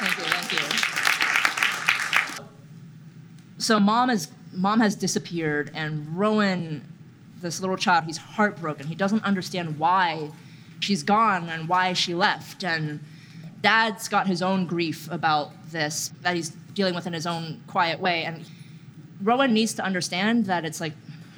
Thank 0.00 0.16
you, 0.16 0.24
thank 0.24 0.52
you. 2.38 2.44
So 3.58 3.78
mom 3.78 4.08
is 4.08 4.28
mom 4.54 4.80
has 4.80 4.96
disappeared, 4.96 5.70
and 5.74 6.16
Rowan, 6.16 6.90
this 7.42 7.60
little 7.60 7.76
child, 7.76 8.04
he's 8.04 8.16
heartbroken. 8.16 8.86
He 8.86 8.94
doesn't 8.94 9.22
understand 9.24 9.78
why 9.78 10.30
she's 10.80 11.02
gone 11.02 11.50
and 11.50 11.68
why 11.68 11.92
she 11.92 12.14
left. 12.14 12.64
And 12.64 13.00
dad's 13.60 14.08
got 14.08 14.26
his 14.26 14.40
own 14.40 14.64
grief 14.66 15.06
about 15.10 15.52
this 15.70 16.12
that 16.22 16.34
he's 16.34 16.48
dealing 16.72 16.94
with 16.94 17.06
in 17.06 17.12
his 17.12 17.26
own 17.26 17.60
quiet 17.66 18.00
way. 18.00 18.24
And 18.24 18.46
Rowan 19.22 19.52
needs 19.52 19.74
to 19.74 19.84
understand 19.84 20.46
that 20.46 20.64
it's 20.64 20.80
like 20.80 20.94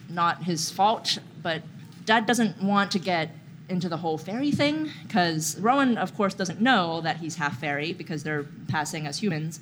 not 0.08 0.44
his 0.44 0.70
fault, 0.70 1.18
but 1.42 1.62
dad 2.04 2.26
doesn't 2.26 2.62
want 2.62 2.92
to 2.92 3.00
get 3.00 3.34
into 3.72 3.88
the 3.88 3.96
whole 3.96 4.18
fairy 4.18 4.52
thing 4.52 4.90
because 5.02 5.58
Rowan, 5.58 5.98
of 5.98 6.14
course, 6.16 6.34
doesn't 6.34 6.60
know 6.60 7.00
that 7.00 7.16
he's 7.16 7.34
half 7.34 7.58
fairy 7.58 7.92
because 7.92 8.22
they're 8.22 8.46
passing 8.68 9.06
as 9.06 9.18
humans. 9.18 9.58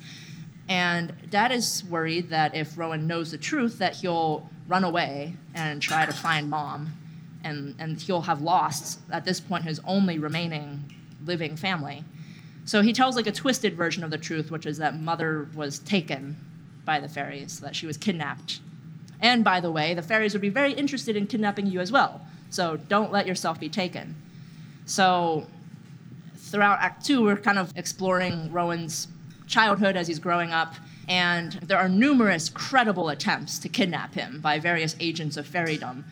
And 0.69 1.13
dad 1.29 1.51
is 1.51 1.83
worried 1.89 2.29
that 2.29 2.53
if 2.53 2.77
Rowan 2.77 3.07
knows 3.07 3.31
the 3.31 3.37
truth, 3.37 3.79
that 3.79 3.95
he'll 3.95 4.49
run 4.67 4.83
away 4.83 5.35
and 5.55 5.81
try 5.81 6.05
to 6.05 6.13
find 6.13 6.49
mom, 6.49 6.93
and, 7.43 7.75
and 7.79 7.99
he'll 7.99 8.21
have 8.21 8.41
lost, 8.41 8.99
at 9.11 9.25
this 9.25 9.39
point, 9.39 9.63
his 9.63 9.81
only 9.85 10.19
remaining 10.19 10.83
living 11.25 11.55
family. 11.55 12.03
So 12.65 12.81
he 12.81 12.93
tells 12.93 13.15
like 13.15 13.27
a 13.27 13.31
twisted 13.31 13.75
version 13.75 14.03
of 14.03 14.11
the 14.11 14.17
truth, 14.17 14.51
which 14.51 14.65
is 14.65 14.77
that 14.77 14.99
mother 14.99 15.49
was 15.55 15.79
taken 15.79 16.37
by 16.85 16.99
the 16.99 17.09
fairies, 17.09 17.59
that 17.59 17.75
she 17.75 17.87
was 17.87 17.97
kidnapped. 17.97 18.59
And 19.19 19.43
by 19.43 19.59
the 19.59 19.71
way, 19.71 19.93
the 19.93 20.01
fairies 20.01 20.33
would 20.33 20.41
be 20.41 20.49
very 20.49 20.73
interested 20.73 21.15
in 21.15 21.27
kidnapping 21.27 21.67
you 21.67 21.79
as 21.79 21.91
well. 21.91 22.21
So 22.51 22.77
don't 22.77 23.11
let 23.11 23.25
yourself 23.25 23.59
be 23.59 23.69
taken. 23.69 24.15
So 24.85 25.47
throughout 26.35 26.79
Act 26.79 27.05
Two, 27.05 27.23
we're 27.23 27.37
kind 27.37 27.57
of 27.57 27.75
exploring 27.75 28.51
Rowan's 28.51 29.07
childhood 29.47 29.95
as 29.95 30.07
he's 30.07 30.19
growing 30.19 30.51
up, 30.51 30.75
and 31.07 31.53
there 31.53 31.77
are 31.77 31.89
numerous 31.89 32.49
credible 32.49 33.09
attempts 33.09 33.57
to 33.59 33.69
kidnap 33.69 34.13
him 34.13 34.39
by 34.41 34.59
various 34.59 34.95
agents 34.99 35.37
of 35.37 35.47
fairydom. 35.47 36.03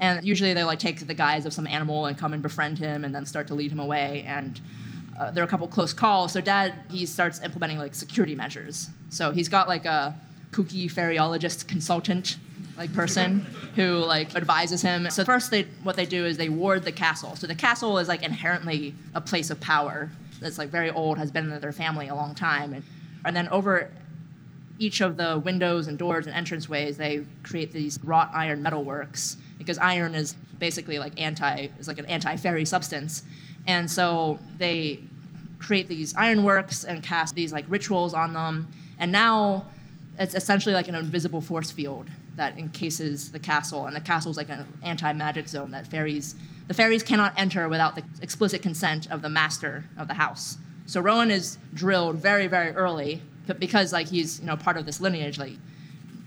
And 0.00 0.24
usually 0.24 0.54
they 0.54 0.62
like 0.62 0.78
take 0.78 1.06
the 1.06 1.14
guise 1.14 1.44
of 1.44 1.52
some 1.52 1.66
animal 1.66 2.06
and 2.06 2.16
come 2.16 2.32
and 2.32 2.42
befriend 2.42 2.78
him 2.78 3.04
and 3.04 3.14
then 3.14 3.26
start 3.26 3.48
to 3.48 3.54
lead 3.54 3.72
him 3.72 3.80
away. 3.80 4.24
And 4.26 4.60
uh, 5.18 5.32
there 5.32 5.42
are 5.42 5.46
a 5.46 5.50
couple 5.50 5.66
close 5.66 5.92
calls. 5.92 6.32
So 6.32 6.40
dad, 6.40 6.72
he 6.88 7.04
starts 7.04 7.42
implementing 7.42 7.78
like 7.78 7.94
security 7.94 8.36
measures. 8.36 8.90
So 9.10 9.32
he's 9.32 9.48
got 9.48 9.66
like 9.66 9.86
a 9.86 10.14
kooky 10.52 10.90
fairyologist 10.90 11.66
consultant 11.66 12.36
like 12.78 12.94
person 12.94 13.40
who 13.74 13.96
like 13.98 14.34
advises 14.36 14.80
him. 14.80 15.10
So 15.10 15.24
first 15.24 15.50
they 15.50 15.64
what 15.82 15.96
they 15.96 16.06
do 16.06 16.24
is 16.24 16.36
they 16.36 16.48
ward 16.48 16.84
the 16.84 16.92
castle. 16.92 17.36
So 17.36 17.46
the 17.46 17.54
castle 17.54 17.98
is 17.98 18.08
like 18.08 18.22
inherently 18.22 18.94
a 19.14 19.20
place 19.20 19.50
of 19.50 19.60
power 19.60 20.10
that's 20.40 20.58
like 20.58 20.70
very 20.70 20.90
old, 20.90 21.18
has 21.18 21.30
been 21.30 21.50
in 21.50 21.60
their 21.60 21.72
family 21.72 22.08
a 22.08 22.14
long 22.14 22.34
time. 22.34 22.72
And, 22.72 22.84
and 23.24 23.36
then 23.36 23.48
over 23.48 23.90
each 24.78 25.00
of 25.00 25.16
the 25.16 25.40
windows 25.44 25.88
and 25.88 25.98
doors 25.98 26.26
and 26.26 26.46
entranceways, 26.46 26.96
they 26.96 27.24
create 27.42 27.72
these 27.72 27.98
wrought 28.04 28.30
iron 28.32 28.62
metalworks 28.62 29.36
because 29.58 29.76
iron 29.78 30.14
is 30.14 30.34
basically 30.58 30.98
like 30.98 31.20
anti 31.20 31.68
is 31.78 31.88
like 31.88 31.98
an 31.98 32.06
anti-fairy 32.06 32.64
substance. 32.64 33.24
And 33.66 33.90
so 33.90 34.38
they 34.56 35.00
create 35.58 35.88
these 35.88 36.14
ironworks 36.14 36.84
and 36.84 37.02
cast 37.02 37.34
these 37.34 37.52
like 37.52 37.64
rituals 37.68 38.14
on 38.14 38.32
them. 38.32 38.68
And 39.00 39.10
now 39.10 39.66
it's 40.18 40.34
essentially 40.34 40.74
like 40.74 40.88
an 40.88 40.94
invisible 40.94 41.40
force 41.40 41.70
field 41.70 42.08
that 42.38 42.56
encases 42.56 43.30
the 43.30 43.38
castle, 43.38 43.86
and 43.86 43.94
the 43.94 44.00
castle 44.00 44.30
is 44.30 44.36
like 44.36 44.48
an 44.48 44.66
anti-magic 44.82 45.48
zone 45.48 45.70
that 45.72 45.86
fairies 45.86 46.34
the 46.68 46.74
fairies 46.74 47.02
cannot 47.02 47.32
enter 47.36 47.68
without 47.68 47.94
the 47.94 48.04
explicit 48.20 48.60
consent 48.60 49.10
of 49.10 49.22
the 49.22 49.28
master 49.28 49.84
of 49.96 50.06
the 50.06 50.14
house. 50.14 50.58
So 50.84 51.00
Rowan 51.00 51.30
is 51.30 51.58
drilled 51.72 52.16
very, 52.16 52.46
very 52.46 52.72
early, 52.72 53.22
but 53.46 53.58
because 53.58 53.92
like 53.92 54.08
he's 54.08 54.40
you 54.40 54.46
know 54.46 54.56
part 54.56 54.76
of 54.76 54.86
this 54.86 55.00
lineage, 55.00 55.38
like 55.38 55.54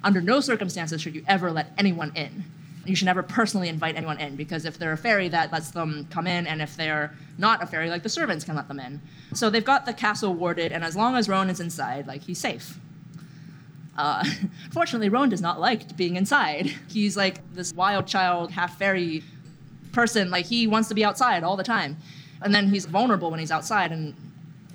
under 0.04 0.22
no 0.22 0.40
circumstances 0.40 1.02
should 1.02 1.16
you 1.16 1.24
ever 1.28 1.52
let 1.52 1.72
anyone 1.78 2.12
in. 2.16 2.44
You 2.86 2.96
should 2.96 3.06
never 3.06 3.22
personally 3.22 3.70
invite 3.70 3.96
anyone 3.96 4.20
in 4.20 4.36
because 4.36 4.66
if 4.66 4.80
they're 4.80 4.94
a 4.94 4.98
fairy, 4.98 5.30
that 5.30 5.52
lets 5.52 5.72
them 5.72 6.08
come 6.10 6.26
in, 6.26 6.48
and 6.48 6.62
if 6.62 6.76
they're 6.76 7.16
not 7.38 7.62
a 7.62 7.68
fairy, 7.68 7.90
like 7.90 8.04
the 8.04 8.10
servants 8.10 8.44
can 8.44 8.56
let 8.56 8.68
them 8.68 8.80
in. 8.80 9.00
So 9.34 9.50
they've 9.50 9.64
got 9.64 9.86
the 9.86 9.94
castle 9.94 10.34
warded, 10.34 10.72
and 10.72 10.84
as 10.84 10.96
long 10.96 11.16
as 11.16 11.30
Rowan 11.30 11.50
is 11.50 11.60
inside, 11.60 12.08
like 12.08 12.24
he's 12.24 12.40
safe. 12.40 12.80
Uh, 13.98 14.24
fortunately, 14.72 15.10
Rowan 15.10 15.30
does 15.30 15.42
not 15.42 15.60
like 15.60 15.96
being 15.98 16.16
inside. 16.16 16.68
He's 16.90 17.18
like 17.18 17.40
this 17.54 17.74
wild 17.74 18.08
child, 18.08 18.52
half 18.52 18.78
fairy 18.78 19.24
person. 19.92 20.30
Like 20.30 20.46
he 20.46 20.68
wants 20.68 20.90
to 20.90 20.96
be 20.96 21.04
outside 21.04 21.44
all 21.44 21.58
the 21.58 21.64
time, 21.64 21.98
and 22.42 22.54
then 22.54 22.68
he's 22.70 22.86
vulnerable 22.86 23.32
when 23.32 23.40
he's 23.40 23.52
outside, 23.52 23.92
and 23.92 24.16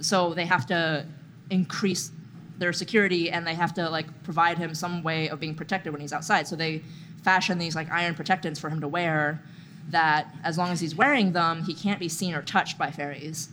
so 0.01 0.35
they 0.35 0.47
have 0.47 0.67
to 0.67 1.07
increase 1.51 2.11
their 2.59 2.73
security 2.73 3.31
and 3.31 3.47
they 3.47 3.55
have 3.55 3.75
to 3.75 3.89
like 3.91 4.07
provide 4.25 4.59
him 4.59 4.75
some 4.75 5.03
way 5.03 5.29
of 5.29 5.39
being 5.39 5.55
protected 5.55 5.93
when 5.93 6.01
he's 6.01 6.13
outside. 6.13 6.49
So 6.49 6.57
they 6.57 6.83
fashion 7.23 7.59
these 7.59 7.75
like 7.75 7.91
iron 7.91 8.15
protectants 8.15 8.59
for 8.59 8.71
him 8.71 8.81
to 8.81 8.89
wear 8.89 9.43
that 9.91 10.35
as 10.43 10.59
long 10.59 10.71
as 10.71 10.81
he's 10.81 10.95
wearing 10.95 11.33
them, 11.33 11.63
he 11.65 11.75
can't 11.75 12.01
be 12.01 12.09
seen 12.09 12.35
or 12.35 12.43
touched 12.43 12.79
by 12.79 12.91
fairies. 12.91 13.49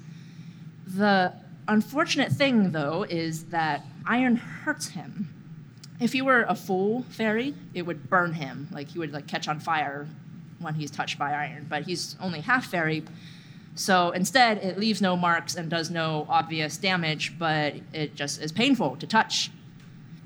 The 0.88 1.34
unfortunate 1.68 2.32
thing 2.32 2.72
though 2.72 3.04
is 3.04 3.46
that 3.46 3.86
iron 4.06 4.38
hurts 4.38 4.90
him 4.90 5.30
if 6.04 6.14
he 6.14 6.22
were 6.22 6.44
a 6.44 6.56
full 6.56 7.04
fairy, 7.04 7.56
it 7.74 7.84
would 7.84 8.10
burn 8.10 8.34
him. 8.34 8.68
Like 8.72 8.90
he 8.90 9.00
would 9.00 9.14
like 9.14 9.28
catch 9.28 9.48
on 9.48 9.60
fire 9.60 10.08
when 10.60 10.76
he's 10.76 10.92
touched 10.92 11.18
by 11.18 11.34
iron. 11.34 11.66
But 11.70 11.84
he's 11.84 12.16
only 12.22 12.42
half 12.42 12.66
fairy, 12.68 13.04
so 13.76 14.12
instead 14.12 14.58
it 14.60 14.78
leaves 14.78 15.02
no 15.02 15.18
marks 15.18 15.56
and 15.56 15.70
does 15.70 15.90
no 15.90 16.26
obvious 16.30 16.78
damage, 16.78 17.38
but 17.40 17.74
it 17.92 18.16
just 18.16 18.42
is 18.42 18.52
painful 18.52 18.98
to 18.98 19.08
touch. 19.08 19.50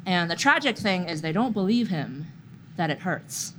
And 0.06 0.30
the 0.30 0.36
tragic 0.36 0.78
thing 0.78 1.08
is 1.08 1.22
they 1.22 1.32
don't 1.32 1.54
believe 1.54 1.90
him 1.90 2.28
that 2.76 2.90
it 2.90 3.00
hurts, 3.00 3.54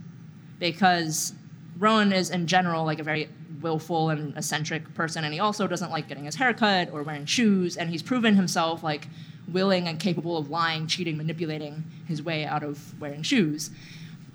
because 0.58 1.32
Rowan 1.78 2.12
is 2.12 2.30
in 2.30 2.46
general 2.46 2.84
like 2.84 2.98
a 2.98 3.02
very 3.02 3.28
willful 3.60 4.10
and 4.10 4.36
eccentric 4.36 4.94
person, 4.94 5.24
and 5.24 5.34
he 5.34 5.40
also 5.40 5.66
doesn't 5.66 5.90
like 5.90 6.06
getting 6.08 6.24
his 6.24 6.36
hair 6.36 6.54
cut 6.54 6.90
or 6.92 7.02
wearing 7.02 7.26
shoes, 7.26 7.76
and 7.76 7.90
he's 7.90 8.02
proven 8.02 8.34
himself 8.34 8.82
like 8.82 9.08
willing 9.52 9.88
and 9.88 9.98
capable 9.98 10.36
of 10.36 10.50
lying, 10.50 10.86
cheating, 10.86 11.16
manipulating 11.16 11.84
his 12.06 12.22
way 12.22 12.44
out 12.44 12.62
of 12.62 13.00
wearing 13.00 13.22
shoes. 13.22 13.70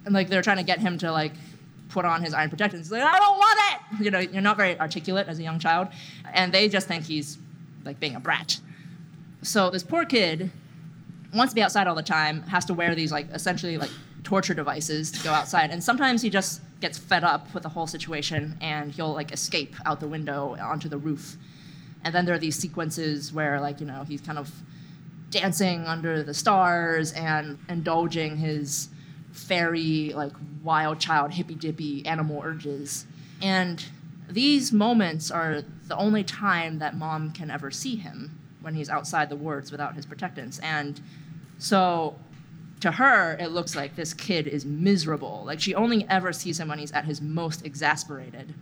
And 0.05 0.13
like 0.13 0.29
they're 0.29 0.41
trying 0.41 0.57
to 0.57 0.63
get 0.63 0.79
him 0.79 0.97
to 0.99 1.11
like 1.11 1.33
put 1.89 2.05
on 2.05 2.23
his 2.23 2.33
iron 2.33 2.49
protectors. 2.49 2.81
He's 2.81 2.91
like, 2.91 3.03
I 3.03 3.19
don't 3.19 3.37
want 3.37 3.59
it. 3.69 4.03
You 4.03 4.11
know, 4.11 4.19
you're 4.19 4.41
not 4.41 4.57
very 4.57 4.77
articulate 4.79 5.27
as 5.27 5.39
a 5.39 5.43
young 5.43 5.59
child, 5.59 5.87
and 6.33 6.51
they 6.51 6.67
just 6.67 6.87
think 6.87 7.05
he's 7.05 7.37
like 7.85 7.99
being 7.99 8.15
a 8.15 8.19
brat. 8.19 8.59
So 9.43 9.69
this 9.69 9.83
poor 9.83 10.05
kid 10.05 10.51
wants 11.33 11.51
to 11.51 11.55
be 11.55 11.61
outside 11.61 11.87
all 11.87 11.95
the 11.95 12.03
time, 12.03 12.41
has 12.43 12.65
to 12.65 12.73
wear 12.73 12.95
these 12.95 13.11
like 13.11 13.27
essentially 13.31 13.77
like 13.77 13.91
torture 14.23 14.53
devices 14.53 15.11
to 15.11 15.23
go 15.23 15.31
outside, 15.31 15.69
and 15.69 15.83
sometimes 15.83 16.21
he 16.21 16.29
just 16.29 16.61
gets 16.81 16.97
fed 16.97 17.23
up 17.23 17.53
with 17.53 17.63
the 17.63 17.69
whole 17.69 17.87
situation 17.87 18.57
and 18.59 18.91
he'll 18.91 19.13
like 19.13 19.31
escape 19.31 19.73
out 19.85 20.01
the 20.01 20.07
window 20.07 20.57
onto 20.59 20.89
the 20.89 20.97
roof. 20.97 21.37
And 22.03 22.13
then 22.13 22.25
there 22.25 22.35
are 22.35 22.39
these 22.39 22.57
sequences 22.57 23.31
where 23.31 23.61
like 23.61 23.79
you 23.79 23.85
know 23.85 24.03
he's 24.03 24.21
kind 24.21 24.37
of 24.37 24.51
dancing 25.33 25.85
under 25.85 26.21
the 26.23 26.33
stars 26.33 27.11
and 27.13 27.57
indulging 27.67 28.37
his 28.37 28.89
fairy, 29.31 30.13
like 30.15 30.31
wild 30.63 30.99
child, 30.99 31.31
hippy 31.31 31.55
dippy 31.55 32.05
animal 32.05 32.41
urges. 32.43 33.05
And 33.41 33.83
these 34.29 34.71
moments 34.71 35.31
are 35.31 35.63
the 35.87 35.97
only 35.97 36.23
time 36.23 36.79
that 36.79 36.95
mom 36.95 37.31
can 37.31 37.49
ever 37.49 37.71
see 37.71 37.95
him 37.95 38.39
when 38.61 38.75
he's 38.75 38.89
outside 38.89 39.29
the 39.29 39.35
wards 39.35 39.71
without 39.71 39.95
his 39.95 40.05
protectants. 40.05 40.59
And 40.59 41.01
so 41.57 42.15
to 42.79 42.91
her, 42.91 43.35
it 43.39 43.51
looks 43.51 43.75
like 43.75 43.95
this 43.95 44.13
kid 44.13 44.47
is 44.47 44.65
miserable. 44.65 45.43
Like 45.45 45.59
she 45.59 45.73
only 45.73 46.05
ever 46.09 46.31
sees 46.31 46.59
him 46.59 46.67
when 46.67 46.77
he's 46.77 46.91
at 46.91 47.05
his 47.05 47.21
most 47.21 47.65
exasperated. 47.65 48.53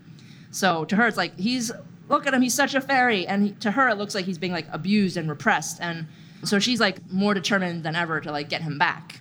So 0.51 0.85
to 0.85 0.95
her, 0.95 1.07
it's 1.07 1.17
like 1.17 1.37
he's 1.37 1.71
look 2.07 2.27
at 2.27 2.33
him, 2.33 2.41
he's 2.41 2.53
such 2.53 2.75
a 2.75 2.81
fairy, 2.81 3.25
and 3.25 3.43
he, 3.43 3.51
to 3.53 3.71
her, 3.71 3.89
it 3.89 3.97
looks 3.97 4.15
like 4.15 4.25
he's 4.25 4.37
being 4.37 4.51
like 4.51 4.67
abused 4.71 5.17
and 5.17 5.29
repressed. 5.29 5.79
And 5.81 6.07
so 6.43 6.59
she's 6.59 6.79
like 6.79 7.11
more 7.11 7.33
determined 7.33 7.83
than 7.83 7.95
ever 7.95 8.19
to 8.21 8.31
like 8.31 8.49
get 8.49 8.61
him 8.61 8.77
back. 8.77 9.19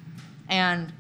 And 0.49 0.93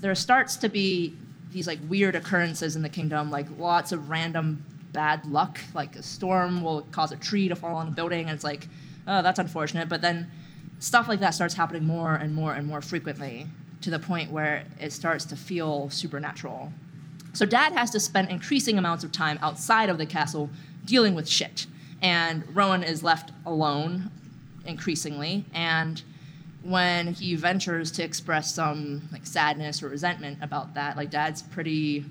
there 0.00 0.14
starts 0.14 0.56
to 0.56 0.68
be 0.68 1.14
these 1.52 1.66
like 1.66 1.78
weird 1.88 2.14
occurrences 2.14 2.76
in 2.76 2.82
the 2.82 2.88
kingdom, 2.88 3.30
like 3.30 3.46
lots 3.58 3.92
of 3.92 4.10
random 4.10 4.64
bad 4.92 5.24
luck. 5.26 5.60
Like 5.74 5.96
a 5.96 6.02
storm 6.02 6.62
will 6.62 6.82
cause 6.90 7.12
a 7.12 7.16
tree 7.16 7.48
to 7.48 7.56
fall 7.56 7.76
on 7.76 7.88
a 7.88 7.90
building, 7.90 8.26
and 8.26 8.30
it's 8.30 8.44
like, 8.44 8.68
oh, 9.06 9.22
that's 9.22 9.38
unfortunate. 9.38 9.88
But 9.88 10.00
then 10.00 10.30
stuff 10.78 11.08
like 11.08 11.20
that 11.20 11.30
starts 11.30 11.54
happening 11.54 11.84
more 11.84 12.14
and 12.14 12.34
more 12.34 12.54
and 12.54 12.66
more 12.66 12.80
frequently 12.80 13.46
to 13.82 13.90
the 13.90 13.98
point 13.98 14.30
where 14.30 14.64
it 14.80 14.92
starts 14.92 15.24
to 15.26 15.36
feel 15.36 15.88
supernatural. 15.90 16.72
So 17.32 17.44
dad 17.44 17.72
has 17.74 17.90
to 17.90 18.00
spend 18.00 18.30
increasing 18.30 18.78
amounts 18.78 19.04
of 19.04 19.12
time 19.12 19.38
outside 19.42 19.90
of 19.90 19.98
the 19.98 20.06
castle 20.06 20.48
dealing 20.86 21.14
with 21.14 21.28
shit. 21.28 21.66
And 22.00 22.44
Rowan 22.54 22.82
is 22.82 23.02
left 23.02 23.32
alone 23.44 24.10
increasingly. 24.66 25.44
And 25.52 26.02
when 26.62 27.14
he 27.14 27.34
ventures 27.36 27.90
to 27.92 28.02
express 28.02 28.54
some 28.54 29.08
like 29.12 29.26
sadness 29.26 29.82
or 29.82 29.88
resentment 29.88 30.38
about 30.42 30.74
that, 30.74 30.96
like 30.96 31.10
dad's 31.10 31.42
pretty 31.42 32.04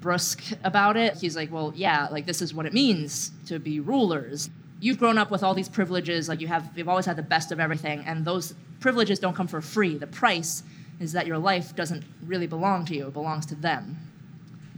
brusque 0.00 0.42
about 0.64 0.96
it. 0.96 1.16
He's 1.16 1.36
like, 1.36 1.52
"Well, 1.52 1.72
yeah, 1.76 2.08
like 2.10 2.26
this 2.26 2.40
is 2.40 2.54
what 2.54 2.66
it 2.66 2.72
means 2.72 3.32
to 3.46 3.58
be 3.58 3.80
rulers." 3.80 4.50
you've 4.80 4.98
grown 4.98 5.18
up 5.18 5.30
with 5.30 5.42
all 5.42 5.54
these 5.54 5.68
privileges, 5.68 6.28
like 6.28 6.40
you 6.40 6.46
have, 6.46 6.70
you've 6.76 6.88
always 6.88 7.06
had 7.06 7.16
the 7.16 7.22
best 7.22 7.52
of 7.52 7.60
everything, 7.60 8.02
and 8.06 8.24
those 8.24 8.54
privileges 8.80 9.18
don't 9.18 9.34
come 9.34 9.48
for 9.48 9.60
free. 9.60 9.96
The 9.96 10.06
price 10.06 10.62
is 11.00 11.12
that 11.12 11.26
your 11.26 11.38
life 11.38 11.74
doesn't 11.74 12.04
really 12.26 12.46
belong 12.46 12.84
to 12.86 12.94
you, 12.94 13.08
it 13.08 13.12
belongs 13.12 13.46
to 13.46 13.54
them. 13.54 13.96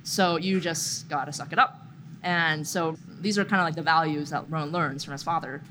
So 0.02 0.36
you 0.36 0.60
just 0.60 1.08
gotta 1.08 1.32
suck 1.32 1.52
it 1.52 1.58
up. 1.58 1.80
And 2.22 2.66
so 2.66 2.96
these 3.20 3.38
are 3.38 3.44
kind 3.44 3.60
of 3.60 3.66
like 3.66 3.74
the 3.74 3.82
values 3.82 4.30
that 4.30 4.44
Rowan 4.50 4.70
learns 4.72 5.04
from 5.04 5.12
his 5.12 5.22
father. 5.22 5.62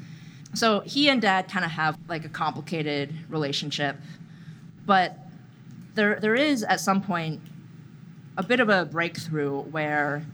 So 0.54 0.80
he 0.81 1.10
and 1.10 1.22
dad 1.22 1.48
kind 1.48 1.63
of 1.63 1.72
have 1.72 1.98
like 2.07 2.25
a 2.25 2.30
complicated 2.30 3.13
relationship, 3.30 3.98
but 4.86 5.18
there 5.96 6.19
there 6.19 6.36
is 6.36 6.63
at 6.63 6.80
some 6.80 7.01
point 7.01 7.42
a 8.38 8.44
bit 8.44 8.60
of 8.60 8.69
a 8.69 8.86
breakthrough 8.86 9.62
where 9.63 10.25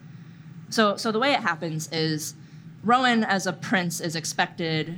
so 0.69 0.95
so 0.95 1.11
the 1.11 1.19
way 1.19 1.33
it 1.33 1.39
happens 1.39 1.89
is 1.91 2.35
Rowan 2.83 3.23
as 3.23 3.47
a 3.47 3.53
prince 3.53 3.99
is 3.99 4.15
expected 4.15 4.95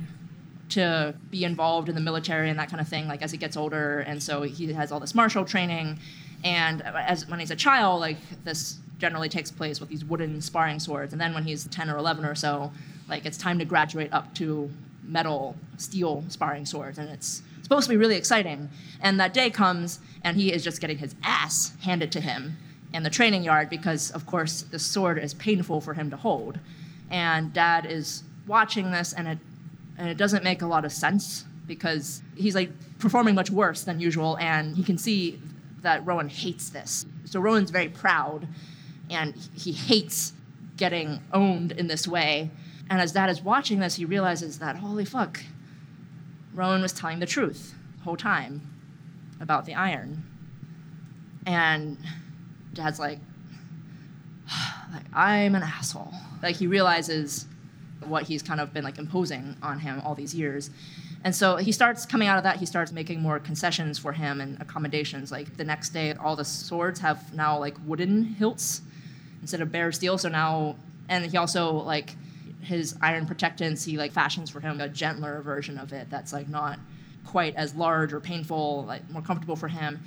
to 0.70 1.14
be 1.30 1.44
involved 1.44 1.88
in 1.88 1.94
the 1.94 2.00
military 2.00 2.50
and 2.50 2.58
that 2.58 2.68
kind 2.68 2.80
of 2.80 2.88
thing 2.88 3.08
like 3.08 3.22
as 3.22 3.32
he 3.32 3.38
gets 3.38 3.56
older 3.56 4.00
and 4.00 4.22
so 4.22 4.42
he 4.42 4.70
has 4.72 4.92
all 4.92 5.00
this 5.00 5.14
martial 5.14 5.44
training 5.44 5.98
and 6.44 6.82
as 6.82 7.26
when 7.28 7.40
he's 7.40 7.50
a 7.50 7.56
child 7.56 8.00
like 8.00 8.18
this 8.44 8.78
generally 8.98 9.28
takes 9.28 9.50
place 9.50 9.80
with 9.80 9.88
these 9.88 10.04
wooden 10.04 10.40
sparring 10.42 10.78
swords 10.78 11.12
and 11.12 11.20
then 11.20 11.32
when 11.32 11.44
he's 11.44 11.66
10 11.68 11.88
or 11.88 11.96
11 11.96 12.24
or 12.24 12.34
so 12.34 12.70
like 13.08 13.24
it's 13.24 13.38
time 13.38 13.58
to 13.58 13.64
graduate 13.64 14.12
up 14.12 14.34
to 14.34 14.70
metal 15.08 15.56
steel 15.78 16.22
sparring 16.28 16.66
swords 16.66 16.98
and 16.98 17.08
it's 17.08 17.42
supposed 17.62 17.86
to 17.86 17.90
be 17.90 17.96
really 17.96 18.16
exciting. 18.16 18.68
And 19.00 19.18
that 19.20 19.34
day 19.34 19.50
comes 19.50 20.00
and 20.22 20.36
he 20.36 20.52
is 20.52 20.62
just 20.62 20.80
getting 20.80 20.98
his 20.98 21.14
ass 21.22 21.72
handed 21.82 22.12
to 22.12 22.20
him 22.20 22.56
in 22.94 23.02
the 23.02 23.10
training 23.10 23.42
yard 23.42 23.68
because 23.68 24.10
of 24.12 24.26
course 24.26 24.62
the 24.62 24.78
sword 24.78 25.18
is 25.18 25.34
painful 25.34 25.80
for 25.80 25.94
him 25.94 26.10
to 26.10 26.16
hold. 26.16 26.58
And 27.10 27.52
dad 27.52 27.86
is 27.86 28.22
watching 28.46 28.90
this 28.90 29.12
and 29.12 29.28
it 29.28 29.38
and 29.98 30.08
it 30.08 30.16
doesn't 30.16 30.44
make 30.44 30.62
a 30.62 30.66
lot 30.66 30.84
of 30.84 30.92
sense 30.92 31.44
because 31.66 32.22
he's 32.36 32.54
like 32.54 32.70
performing 32.98 33.34
much 33.34 33.50
worse 33.50 33.82
than 33.82 33.98
usual 33.98 34.38
and 34.38 34.76
he 34.76 34.84
can 34.84 34.96
see 34.96 35.40
that 35.82 36.06
rowan 36.06 36.28
hates 36.28 36.70
this. 36.70 37.04
So 37.24 37.40
rowan's 37.40 37.70
very 37.70 37.88
proud 37.88 38.46
and 39.10 39.34
he 39.56 39.72
hates 39.72 40.32
getting 40.76 41.20
owned 41.32 41.72
in 41.72 41.88
this 41.88 42.06
way 42.06 42.50
and 42.90 43.00
as 43.00 43.12
dad 43.12 43.30
is 43.30 43.42
watching 43.42 43.78
this 43.80 43.96
he 43.96 44.04
realizes 44.04 44.58
that 44.58 44.76
holy 44.76 45.04
fuck 45.04 45.40
rowan 46.54 46.82
was 46.82 46.92
telling 46.92 47.18
the 47.18 47.26
truth 47.26 47.74
the 47.98 48.04
whole 48.04 48.16
time 48.16 48.62
about 49.40 49.64
the 49.64 49.74
iron 49.74 50.22
and 51.46 51.96
dad's 52.74 52.98
like 53.00 53.20
i'm 55.12 55.54
an 55.54 55.62
asshole 55.62 56.12
like 56.42 56.56
he 56.56 56.66
realizes 56.66 57.46
what 58.06 58.24
he's 58.24 58.42
kind 58.42 58.60
of 58.60 58.72
been 58.72 58.84
like 58.84 58.98
imposing 58.98 59.56
on 59.62 59.80
him 59.80 60.00
all 60.04 60.14
these 60.14 60.34
years. 60.34 60.70
And 61.24 61.34
so 61.34 61.56
he 61.56 61.72
starts 61.72 62.06
coming 62.06 62.28
out 62.28 62.38
of 62.38 62.44
that, 62.44 62.56
he 62.56 62.66
starts 62.66 62.92
making 62.92 63.20
more 63.20 63.38
concessions 63.38 63.98
for 63.98 64.12
him 64.12 64.40
and 64.40 64.60
accommodations. 64.60 65.32
Like 65.32 65.56
the 65.56 65.64
next 65.64 65.90
day, 65.90 66.12
all 66.14 66.36
the 66.36 66.44
swords 66.44 67.00
have 67.00 67.34
now 67.34 67.58
like 67.58 67.76
wooden 67.84 68.24
hilts 68.24 68.82
instead 69.40 69.60
of 69.60 69.72
bare 69.72 69.90
steel. 69.92 70.16
So 70.18 70.28
now, 70.28 70.76
and 71.08 71.26
he 71.26 71.36
also 71.36 71.72
like 71.72 72.14
his 72.60 72.96
iron 73.00 73.26
protectants, 73.26 73.84
he 73.84 73.96
like 73.96 74.12
fashions 74.12 74.50
for 74.50 74.60
him 74.60 74.80
a 74.80 74.88
gentler 74.88 75.40
version 75.42 75.78
of 75.78 75.92
it 75.92 76.08
that's 76.10 76.32
like 76.32 76.48
not 76.48 76.78
quite 77.24 77.54
as 77.56 77.74
large 77.74 78.12
or 78.12 78.20
painful, 78.20 78.84
like 78.86 79.08
more 79.10 79.22
comfortable 79.22 79.56
for 79.56 79.68
him. 79.68 80.00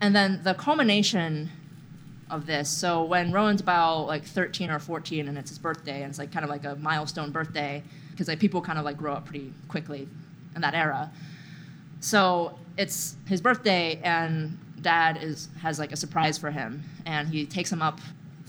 And 0.00 0.14
then 0.14 0.40
the 0.42 0.54
culmination 0.54 1.50
of 2.30 2.46
this. 2.46 2.68
So 2.68 3.04
when 3.04 3.32
Rowan's 3.32 3.60
about 3.60 4.06
like 4.06 4.24
13 4.24 4.70
or 4.70 4.78
14 4.78 5.28
and 5.28 5.36
it's 5.36 5.50
his 5.50 5.58
birthday 5.58 6.02
and 6.02 6.10
it's 6.10 6.18
like 6.18 6.32
kind 6.32 6.44
of 6.44 6.50
like 6.50 6.64
a 6.64 6.76
milestone 6.76 7.30
birthday 7.30 7.82
because 8.10 8.28
like 8.28 8.38
people 8.38 8.60
kind 8.60 8.78
of 8.78 8.84
like 8.84 8.96
grow 8.96 9.12
up 9.12 9.26
pretty 9.26 9.52
quickly 9.68 10.08
in 10.54 10.60
that 10.62 10.74
era. 10.74 11.10
So 12.00 12.58
it's 12.76 13.16
his 13.26 13.40
birthday 13.40 14.00
and 14.02 14.58
dad 14.80 15.18
is 15.22 15.48
has 15.60 15.78
like 15.78 15.92
a 15.92 15.96
surprise 15.96 16.38
for 16.38 16.50
him 16.50 16.82
and 17.06 17.28
he 17.28 17.46
takes 17.46 17.72
him 17.72 17.82
up 17.82 18.00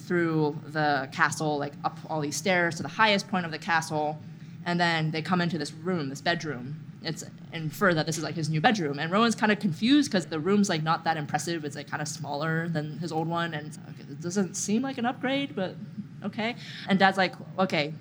through 0.06 0.60
the 0.68 1.10
castle 1.12 1.58
like 1.58 1.74
up 1.84 1.98
all 2.10 2.22
these 2.22 2.36
stairs 2.36 2.76
to 2.76 2.84
the 2.84 2.90
highest 2.90 3.28
point 3.28 3.46
of 3.46 3.52
the 3.52 3.60
castle 3.60 4.20
and 4.66 4.80
then 4.80 5.12
they 5.12 5.22
come 5.22 5.42
into 5.42 5.58
this 5.58 5.74
room, 5.74 6.10
this 6.10 6.22
bedroom 6.22 6.86
it's 7.06 7.24
infer 7.54 7.94
that 7.94 8.06
this 8.06 8.18
is 8.18 8.24
like 8.24 8.36
his 8.36 8.50
new 8.50 8.60
bedroom. 8.60 9.00
And 9.00 9.12
Rowan's 9.12 9.36
kind 9.36 9.52
of 9.52 9.60
confused 9.60 10.12
because 10.12 10.26
the 10.26 10.40
room's 10.40 10.68
like 10.68 10.84
not 10.84 11.04
that 11.04 11.18
impressive. 11.18 11.64
It's 11.64 11.76
like 11.76 11.90
kind 11.90 12.02
of 12.02 12.08
smaller 12.08 12.68
than 12.68 12.98
his 12.98 13.12
old 13.12 13.28
one, 13.28 13.54
and 13.54 13.78
it 14.00 14.22
doesn't 14.22 14.56
seem 14.56 14.82
like 14.82 14.98
an 14.98 15.06
upgrade, 15.06 15.56
but 15.56 15.76
okay. 16.24 16.56
And 16.90 16.98
Dad's 16.98 17.18
like, 17.18 17.36
okay, 17.60 17.94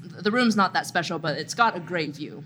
the 0.00 0.30
room's 0.30 0.56
not 0.56 0.72
that 0.74 0.86
special, 0.86 1.18
but 1.18 1.36
it's 1.36 1.54
got 1.54 1.76
a 1.76 1.80
great 1.80 2.14
view. 2.14 2.44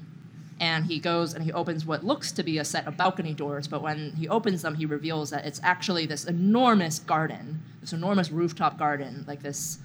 And 0.61 0.87
he 0.87 0.99
goes 0.99 1.35
and 1.35 1.45
he 1.45 1.53
opens 1.53 1.87
what 1.87 2.05
looks 2.05 2.33
to 2.33 2.43
be 2.43 2.59
a 2.59 2.65
set 2.65 2.87
of 2.87 2.97
balcony 2.97 3.33
doors, 3.33 3.69
but 3.69 3.81
when 3.81 4.13
he 4.13 4.29
opens 4.29 4.63
them, 4.63 4.75
he 4.75 4.87
reveals 4.87 5.31
that 5.31 5.47
it's 5.47 5.61
actually 5.63 6.07
this 6.07 6.25
enormous 6.25 6.99
garden, 6.99 7.63
this 7.81 7.93
enormous 7.93 8.31
rooftop 8.31 8.77
garden, 8.77 9.25
like 9.29 9.43
this 9.43 9.79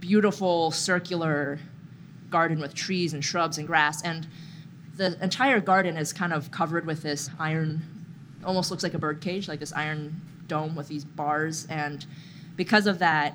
beautiful 0.00 0.70
circular 0.70 1.58
garden 2.30 2.60
with 2.60 2.74
trees 2.74 3.12
and 3.12 3.24
shrubs 3.24 3.58
and 3.58 3.66
grass. 3.66 4.02
And 4.02 4.26
the 4.96 5.22
entire 5.22 5.60
garden 5.60 5.96
is 5.96 6.12
kind 6.12 6.32
of 6.32 6.50
covered 6.50 6.86
with 6.86 7.02
this 7.02 7.28
iron, 7.38 7.82
almost 8.44 8.70
looks 8.70 8.82
like 8.82 8.94
a 8.94 8.98
bird 8.98 9.20
cage, 9.20 9.46
like 9.46 9.60
this 9.60 9.72
iron 9.72 10.20
dome 10.46 10.74
with 10.74 10.88
these 10.88 11.04
bars, 11.04 11.66
and 11.68 12.06
because 12.56 12.86
of 12.86 12.98
that, 12.98 13.34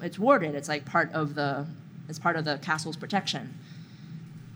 it's 0.00 0.18
warded. 0.18 0.54
It's 0.54 0.68
like 0.68 0.84
part 0.84 1.12
of 1.12 1.34
the, 1.34 1.66
it's 2.08 2.18
part 2.18 2.36
of 2.36 2.44
the 2.44 2.58
castle's 2.58 2.96
protection. 2.96 3.58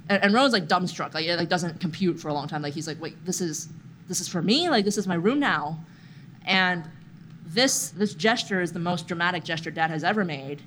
And, 0.09 0.23
and 0.23 0.33
like 0.35 0.69
dumbstruck, 0.69 1.15
like 1.15 1.27
it 1.27 1.37
like 1.37 1.49
doesn't 1.49 1.81
compute 1.81 2.21
for 2.21 2.29
a 2.29 2.35
long 2.35 2.47
time. 2.47 2.62
Like 2.62 2.75
he's 2.75 2.87
like, 2.87 3.01
wait, 3.01 3.25
this 3.25 3.41
is, 3.41 3.69
this 4.09 4.21
is 4.21 4.29
for 4.29 4.43
me. 4.43 4.69
Like 4.69 4.85
this 4.85 4.99
is 4.99 5.06
my 5.06 5.15
room 5.15 5.41
now, 5.41 5.79
and 6.45 6.85
this 7.47 7.91
this 7.91 8.15
gesture 8.15 8.61
is 8.61 8.73
the 8.73 8.79
most 8.79 9.06
dramatic 9.06 9.45
gesture 9.45 9.71
Dad 9.71 9.91
has 9.91 10.05
ever 10.05 10.25
made 10.25 10.62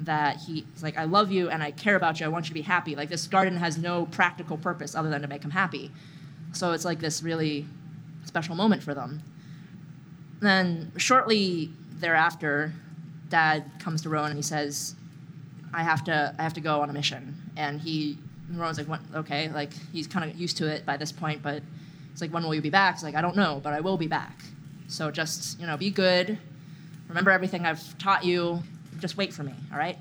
that 0.00 0.38
he's 0.38 0.64
like, 0.82 0.96
I 0.96 1.04
love 1.04 1.30
you 1.30 1.50
and 1.50 1.62
I 1.62 1.70
care 1.72 1.94
about 1.94 2.20
you. 2.20 2.26
I 2.26 2.28
want 2.28 2.46
you 2.46 2.48
to 2.48 2.54
be 2.54 2.62
happy. 2.62 2.96
Like 2.96 3.10
this 3.10 3.26
garden 3.26 3.56
has 3.58 3.76
no 3.76 4.06
practical 4.06 4.56
purpose 4.56 4.94
other 4.94 5.10
than 5.10 5.22
to 5.22 5.28
make 5.28 5.42
him 5.42 5.50
happy. 5.50 5.90
So 6.52 6.72
it's 6.72 6.84
like 6.84 7.00
this 7.00 7.22
really 7.22 7.66
special 8.24 8.54
moment 8.54 8.82
for 8.82 8.94
them. 8.94 9.22
Then 10.40 10.92
shortly 10.96 11.70
thereafter, 11.92 12.72
Dad 13.28 13.70
comes 13.78 14.02
to 14.02 14.08
Rowan 14.08 14.30
and 14.30 14.38
he 14.38 14.42
says, 14.42 14.94
"I 15.72 15.82
have 15.82 16.02
to, 16.04 16.34
I 16.38 16.42
have 16.42 16.54
to 16.54 16.60
go 16.60 16.80
on 16.80 16.90
a 16.90 16.92
mission." 16.92 17.36
And 17.56 17.80
he, 17.80 18.18
and 18.50 18.60
Rowan's 18.60 18.78
like? 18.78 19.00
"Okay." 19.14 19.48
Like 19.48 19.72
he's 19.92 20.06
kind 20.06 20.30
of 20.30 20.36
used 20.36 20.58
to 20.58 20.66
it 20.66 20.84
by 20.84 20.96
this 20.96 21.12
point, 21.12 21.42
but 21.42 21.62
it's 22.12 22.20
like, 22.20 22.32
"When 22.32 22.42
will 22.42 22.54
you 22.54 22.62
be 22.62 22.70
back?" 22.70 22.96
He's 22.96 23.04
like, 23.04 23.14
"I 23.14 23.22
don't 23.22 23.36
know, 23.36 23.60
but 23.62 23.72
I 23.72 23.80
will 23.80 23.96
be 23.96 24.06
back." 24.06 24.42
So 24.88 25.10
just 25.10 25.58
you 25.58 25.66
know, 25.66 25.76
be 25.76 25.90
good. 25.90 26.38
Remember 27.08 27.30
everything 27.30 27.64
I've 27.66 27.96
taught 27.98 28.24
you 28.24 28.62
just 29.00 29.16
wait 29.16 29.32
for 29.32 29.42
me, 29.42 29.54
all 29.72 29.78
right? 29.78 29.98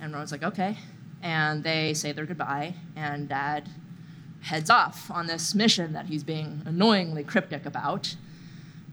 And 0.00 0.12
Rowan's 0.12 0.32
like, 0.32 0.42
okay. 0.42 0.76
And 1.22 1.64
they 1.64 1.94
say 1.94 2.12
their 2.12 2.26
goodbye, 2.26 2.74
and 2.94 3.28
Dad 3.28 3.68
heads 4.42 4.70
off 4.70 5.10
on 5.10 5.26
this 5.26 5.54
mission 5.54 5.92
that 5.92 6.06
he's 6.06 6.22
being 6.22 6.62
annoyingly 6.64 7.24
cryptic 7.24 7.66
about. 7.66 8.14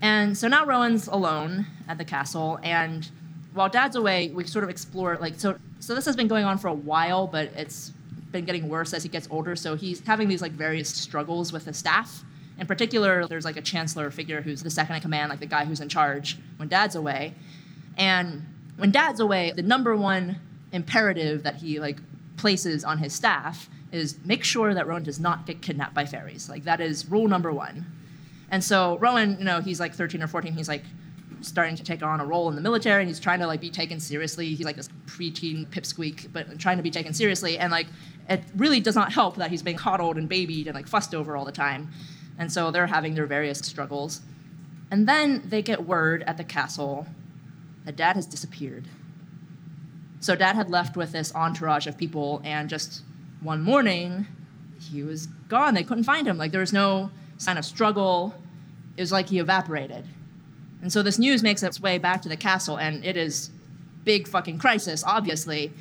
And 0.02 0.36
so 0.36 0.48
now 0.48 0.66
Rowan's 0.66 1.08
alone 1.08 1.68
at 1.88 1.98
the 2.00 2.06
castle, 2.06 2.60
and 2.64 3.10
while 3.54 3.70
Dad's 3.70 3.96
away, 3.96 4.30
we 4.30 4.44
sort 4.46 4.64
of 4.64 4.70
explore 4.70 5.18
like 5.22 5.40
so. 5.40 5.58
So 5.80 5.94
this 5.94 6.06
has 6.06 6.16
been 6.16 6.28
going 6.28 6.46
on 6.46 6.58
for 6.58 6.68
a 6.68 6.74
while, 6.74 7.28
but 7.28 7.52
it's 7.56 7.94
been 8.36 8.46
getting 8.46 8.70
worse 8.70 8.94
as 8.94 9.04
he 9.04 9.10
gets 9.10 9.28
older. 9.32 9.56
So 9.56 9.76
he's 9.76 10.00
having 10.06 10.28
these 10.28 10.42
like 10.42 10.52
various 10.52 10.90
struggles 10.90 11.54
with 11.54 11.66
the 11.66 11.74
staff. 11.74 12.24
In 12.60 12.68
particular, 12.68 13.28
there's 13.28 13.46
like 13.46 13.58
a 13.58 13.62
chancellor 13.62 14.12
figure 14.12 14.42
who's 14.42 14.62
the 14.62 14.70
second 14.70 14.96
in 14.96 15.02
command, 15.02 15.30
like 15.30 15.40
the 15.40 15.46
guy 15.46 15.66
who's 15.66 15.82
in 15.82 15.90
charge 15.90 16.38
when 16.58 16.70
Dad's 16.70 16.96
away, 16.96 17.34
and 17.98 18.46
when 18.78 18.92
dad's 18.92 19.20
away, 19.20 19.54
the 19.56 19.62
number 19.62 19.96
one 19.96 20.40
imperative 20.72 21.44
that 21.44 21.56
he 21.56 21.80
like 21.80 22.00
places 22.38 22.84
on 22.84 22.98
his 22.98 23.14
staff 23.14 23.70
is 23.92 24.18
make 24.26 24.44
sure 24.44 24.74
that 24.74 24.88
Rowan 24.88 25.04
does 25.04 25.20
not 25.20 25.46
get 25.46 25.62
kidnapped 25.62 25.94
by 25.94 26.06
fairies. 26.06 26.50
Like 26.50 26.66
that 26.66 26.82
is 26.82 27.10
rule 27.10 27.28
number 27.28 27.52
one. 27.54 27.86
And 28.52 28.64
so 28.64 28.98
Rowan, 29.00 29.38
you 29.40 29.46
know, 29.46 29.62
he's 29.62 29.80
like 29.80 29.94
13 29.94 30.22
or 30.22 30.28
14. 30.28 30.54
He's 30.54 30.68
like 30.68 30.84
starting 31.42 31.76
to 31.76 31.84
take 31.84 32.04
on 32.04 32.20
a 32.20 32.26
role 32.26 32.50
in 32.50 32.56
the 32.56 32.62
military, 32.62 33.02
and 33.02 33.08
he's 33.08 33.20
trying 33.20 33.40
to 33.40 33.48
like 33.48 33.62
be 33.62 33.70
taken 33.70 34.00
seriously. 34.00 34.54
He's 34.54 34.66
like 34.66 34.76
this 34.76 34.90
preteen 35.06 35.68
pipsqueak, 35.68 36.32
but 36.32 36.60
trying 36.60 36.78
to 36.78 36.84
be 36.84 36.92
taken 36.92 37.14
seriously. 37.14 37.58
And 37.58 37.72
like 37.72 37.88
it 38.30 38.44
really 38.56 38.80
does 38.80 38.96
not 38.96 39.12
help 39.12 39.36
that 39.38 39.52
he's 39.52 39.62
being 39.62 39.78
coddled 39.78 40.18
and 40.18 40.28
babied 40.28 40.68
and 40.68 40.76
like 40.76 40.88
fussed 40.88 41.14
over 41.14 41.38
all 41.38 41.46
the 41.46 41.52
time. 41.52 41.90
And 42.38 42.52
so 42.52 42.72
they're 42.72 42.88
having 42.88 43.16
their 43.16 43.26
various 43.26 43.60
struggles. 43.60 44.22
And 44.92 45.08
then 45.08 45.44
they 45.46 45.62
get 45.62 45.86
word 45.86 46.24
at 46.24 46.38
the 46.38 46.44
castle 46.44 47.08
that 47.86 47.96
dad 47.96 48.16
has 48.16 48.26
disappeared. 48.26 48.88
So 50.20 50.36
dad 50.36 50.56
had 50.56 50.70
left 50.70 50.98
with 50.98 51.12
this 51.12 51.34
entourage 51.36 51.88
of 51.88 51.98
people, 51.98 52.42
and 52.44 52.68
just 52.70 53.04
one 53.42 53.62
morning, 53.62 54.26
he 54.80 55.04
was 55.04 55.28
gone. 55.48 55.74
They 55.74 55.84
couldn't 55.84 56.04
find 56.04 56.28
him. 56.28 56.38
Like 56.38 56.52
there 56.52 56.62
was 56.62 56.74
no 56.74 57.12
sign 57.38 57.58
of 57.58 57.66
struggle. 57.66 58.34
It 58.98 59.02
was 59.02 59.12
like 59.12 59.30
he 59.30 59.40
evaporated. 59.40 60.06
And 60.86 60.94
so 60.94 61.02
this 61.02 61.18
news 61.18 61.42
makes 61.42 61.64
its 61.64 61.82
way 61.82 61.98
back 61.98 62.22
to 62.22 62.30
the 62.30 62.38
castle, 62.38 62.78
and 62.78 63.04
it 63.04 63.18
is 63.18 63.50
big 64.04 64.28
fucking 64.28 64.60
crisis, 64.60 65.04
obviously. 65.04 65.72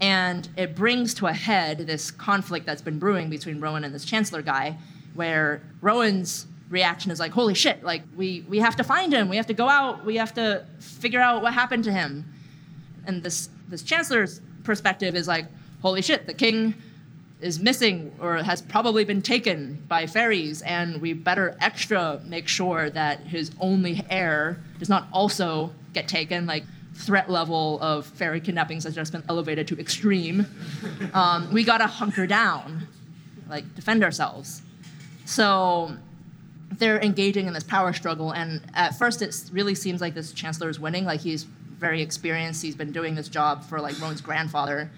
And 0.00 0.48
it 0.56 0.76
brings 0.76 1.12
to 1.14 1.26
a 1.26 1.32
head 1.32 1.78
this 1.78 2.12
conflict 2.12 2.64
that's 2.64 2.80
been 2.80 3.00
brewing 3.00 3.30
between 3.30 3.60
Rowan 3.60 3.82
and 3.82 3.92
this 3.92 4.04
Chancellor 4.04 4.42
guy, 4.42 4.76
where 5.14 5.60
Rowan's 5.80 6.46
reaction 6.70 7.10
is 7.10 7.18
like, 7.18 7.32
holy 7.32 7.54
shit, 7.54 7.82
like 7.82 8.02
we, 8.14 8.44
we 8.48 8.60
have 8.60 8.76
to 8.76 8.84
find 8.84 9.12
him, 9.12 9.28
we 9.28 9.34
have 9.34 9.48
to 9.48 9.54
go 9.54 9.68
out, 9.68 10.04
we 10.04 10.14
have 10.14 10.32
to 10.34 10.64
figure 10.78 11.20
out 11.20 11.42
what 11.42 11.52
happened 11.52 11.82
to 11.82 11.92
him. 11.92 12.24
And 13.08 13.24
this 13.24 13.48
this 13.68 13.82
Chancellor's 13.82 14.40
perspective 14.62 15.16
is 15.16 15.26
like, 15.26 15.46
holy 15.82 16.00
shit, 16.00 16.28
the 16.28 16.34
king 16.34 16.74
is 17.44 17.60
missing 17.60 18.10
or 18.20 18.36
has 18.36 18.62
probably 18.62 19.04
been 19.04 19.20
taken 19.20 19.82
by 19.86 20.06
fairies, 20.06 20.62
and 20.62 21.00
we 21.00 21.12
better 21.12 21.56
extra 21.60 22.20
make 22.24 22.48
sure 22.48 22.88
that 22.90 23.20
his 23.20 23.50
only 23.60 24.02
heir 24.08 24.58
does 24.78 24.88
not 24.88 25.06
also 25.12 25.70
get 25.92 26.08
taken. 26.08 26.46
Like, 26.46 26.64
threat 26.94 27.28
level 27.30 27.78
of 27.82 28.06
fairy 28.06 28.40
kidnappings 28.40 28.84
has 28.84 28.94
just 28.94 29.12
been 29.12 29.24
elevated 29.28 29.68
to 29.68 29.78
extreme. 29.78 30.46
Um, 31.12 31.52
we 31.52 31.64
gotta 31.64 31.86
hunker 31.86 32.26
down, 32.26 32.88
like, 33.48 33.74
defend 33.74 34.02
ourselves. 34.02 34.62
So, 35.26 35.96
they're 36.78 37.00
engaging 37.00 37.46
in 37.46 37.52
this 37.52 37.62
power 37.62 37.92
struggle, 37.92 38.32
and 38.32 38.62
at 38.74 38.98
first 38.98 39.22
it 39.22 39.34
really 39.52 39.74
seems 39.74 40.00
like 40.00 40.14
this 40.14 40.32
chancellor 40.32 40.68
is 40.70 40.80
winning. 40.80 41.04
Like 41.04 41.20
he's 41.20 41.44
very 41.44 42.00
experienced. 42.02 42.62
He's 42.62 42.74
been 42.74 42.92
doing 42.92 43.14
this 43.14 43.28
job 43.28 43.64
for 43.64 43.80
like 43.80 44.00
Rowan's 44.00 44.20
grandfather. 44.20 44.90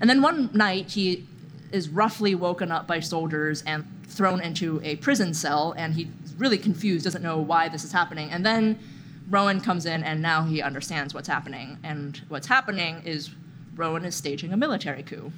And 0.00 0.08
then 0.08 0.22
one 0.22 0.50
night 0.52 0.90
he 0.90 1.26
is 1.72 1.88
roughly 1.88 2.34
woken 2.34 2.70
up 2.70 2.86
by 2.86 3.00
soldiers 3.00 3.62
and 3.66 3.84
thrown 4.08 4.40
into 4.40 4.80
a 4.82 4.96
prison 4.96 5.34
cell, 5.34 5.74
and 5.76 5.94
he's 5.94 6.06
really 6.38 6.58
confused, 6.58 7.04
doesn't 7.04 7.22
know 7.22 7.38
why 7.38 7.68
this 7.68 7.84
is 7.84 7.92
happening. 7.92 8.30
And 8.30 8.44
then 8.44 8.78
Rowan 9.28 9.60
comes 9.60 9.86
in, 9.86 10.02
and 10.02 10.22
now 10.22 10.44
he 10.44 10.62
understands 10.62 11.14
what's 11.14 11.28
happening. 11.28 11.78
And 11.82 12.20
what's 12.28 12.46
happening 12.46 13.02
is 13.04 13.30
Rowan 13.74 14.04
is 14.04 14.14
staging 14.14 14.52
a 14.52 14.56
military 14.56 15.02
coup, 15.02 15.32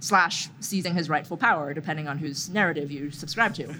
slash 0.00 0.48
seizing 0.60 0.94
his 0.94 1.08
rightful 1.08 1.36
power, 1.36 1.72
depending 1.72 2.08
on 2.08 2.18
whose 2.18 2.48
narrative 2.50 2.90
you 2.90 3.10
subscribe 3.10 3.54
to. 3.54 3.74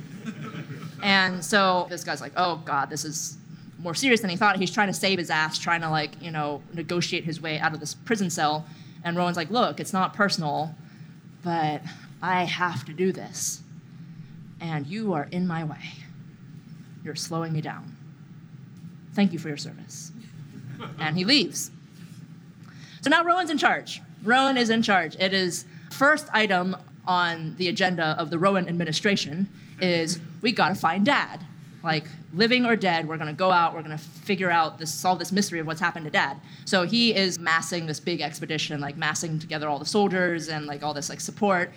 and 1.02 1.44
so 1.44 1.86
this 1.90 2.04
guy's 2.04 2.20
like, 2.20 2.32
oh 2.36 2.62
god, 2.64 2.88
this 2.88 3.04
is 3.04 3.36
more 3.78 3.94
serious 3.94 4.20
than 4.20 4.30
he 4.30 4.36
thought. 4.36 4.56
He's 4.56 4.70
trying 4.70 4.88
to 4.88 4.94
save 4.94 5.18
his 5.18 5.28
ass, 5.28 5.58
trying 5.58 5.82
to 5.82 5.90
like, 5.90 6.20
you 6.22 6.30
know, 6.30 6.62
negotiate 6.72 7.24
his 7.24 7.40
way 7.40 7.58
out 7.58 7.74
of 7.74 7.80
this 7.80 7.94
prison 7.94 8.30
cell. 8.30 8.64
And 9.04 9.16
Rowan's 9.16 9.36
like, 9.36 9.50
look, 9.50 9.78
it's 9.78 9.92
not 9.92 10.14
personal 10.14 10.74
but 11.44 11.82
I 12.22 12.44
have 12.44 12.84
to 12.86 12.94
do 12.94 13.12
this. 13.12 13.60
And 14.60 14.86
you 14.86 15.12
are 15.12 15.28
in 15.30 15.46
my 15.46 15.62
way. 15.62 15.92
You're 17.04 17.14
slowing 17.14 17.52
me 17.52 17.60
down. 17.60 17.94
Thank 19.12 19.32
you 19.32 19.38
for 19.38 19.48
your 19.48 19.58
service. 19.58 20.10
and 20.98 21.16
he 21.16 21.24
leaves. 21.24 21.70
So 23.02 23.10
now 23.10 23.22
Rowan's 23.22 23.50
in 23.50 23.58
charge. 23.58 24.00
Rowan 24.22 24.56
is 24.56 24.70
in 24.70 24.82
charge. 24.82 25.14
It 25.16 25.34
is 25.34 25.66
first 25.90 26.26
item 26.32 26.76
on 27.06 27.54
the 27.56 27.68
agenda 27.68 28.16
of 28.18 28.30
the 28.30 28.38
Rowan 28.38 28.66
administration 28.68 29.48
is 29.80 30.18
we 30.40 30.50
gotta 30.52 30.74
find 30.74 31.04
dad 31.04 31.44
like 31.84 32.06
living 32.32 32.64
or 32.64 32.74
dead, 32.74 33.06
we're 33.06 33.18
gonna 33.18 33.32
go 33.32 33.50
out, 33.50 33.74
we're 33.74 33.82
gonna 33.82 33.98
figure 33.98 34.50
out 34.50 34.78
this, 34.78 34.92
solve 34.92 35.18
this 35.18 35.30
mystery 35.30 35.60
of 35.60 35.66
what's 35.66 35.80
happened 35.80 36.06
to 36.06 36.10
dad. 36.10 36.40
So 36.64 36.84
he 36.84 37.14
is 37.14 37.38
massing 37.38 37.86
this 37.86 38.00
big 38.00 38.20
expedition, 38.20 38.80
like 38.80 38.96
massing 38.96 39.38
together 39.38 39.68
all 39.68 39.78
the 39.78 39.86
soldiers 39.86 40.48
and 40.48 40.66
like 40.66 40.82
all 40.82 40.94
this 40.94 41.10
like 41.10 41.20
support 41.20 41.72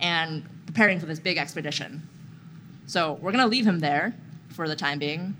and 0.00 0.44
preparing 0.66 0.98
for 0.98 1.06
this 1.06 1.20
big 1.20 1.38
expedition. 1.38 2.06
So 2.86 3.14
we're 3.22 3.32
gonna 3.32 3.46
leave 3.46 3.66
him 3.66 3.78
there 3.78 4.14
for 4.48 4.68
the 4.68 4.76
time 4.76 4.98
being 4.98 5.36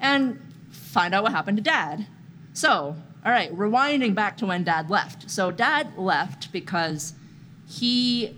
and 0.00 0.40
find 0.70 1.14
out 1.14 1.22
what 1.22 1.32
happened 1.32 1.56
to 1.56 1.62
dad. 1.62 2.06
So, 2.52 2.94
all 3.24 3.32
right, 3.32 3.54
rewinding 3.56 4.14
back 4.14 4.36
to 4.38 4.46
when 4.46 4.64
dad 4.64 4.90
left. 4.90 5.30
So 5.30 5.50
dad 5.50 5.96
left 5.96 6.52
because 6.52 7.14
he 7.66 8.37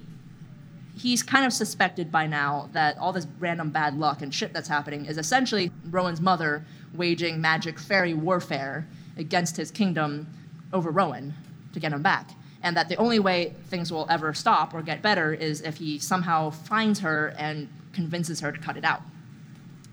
he's 1.01 1.23
kind 1.23 1.47
of 1.47 1.53
suspected 1.53 2.13
by 2.13 2.27
now 2.27 2.69
that 2.73 2.99
all 2.99 3.11
this 3.11 3.27
random 3.39 3.71
bad 3.71 3.97
luck 3.97 4.21
and 4.21 4.35
shit 4.35 4.53
that's 4.53 4.69
happening 4.69 5.07
is 5.07 5.17
essentially 5.17 5.71
Rowan's 5.87 6.21
mother 6.21 6.63
waging 6.95 7.41
magic 7.41 7.79
fairy 7.79 8.13
warfare 8.13 8.87
against 9.17 9.57
his 9.57 9.71
kingdom 9.71 10.27
over 10.75 10.91
Rowan 10.91 11.33
to 11.73 11.81
get 11.81 11.93
him 11.93 12.03
back. 12.03 12.31
And 12.63 12.77
that 12.77 12.91
the 12.91 12.97
only 12.97 13.19
way 13.19 13.55
things 13.69 13.91
will 13.91 14.07
ever 14.11 14.35
stop 14.35 14.75
or 14.75 14.83
get 14.83 15.01
better 15.01 15.33
is 15.33 15.63
if 15.63 15.79
he 15.79 15.99
somehow 15.99 16.51
finds 16.51 17.01
her 17.01 17.35
and 17.39 17.69
convinces 17.95 18.39
her 18.41 18.53
to 18.53 18.59
cut 18.59 18.77
it 18.77 18.85
out. 18.85 19.01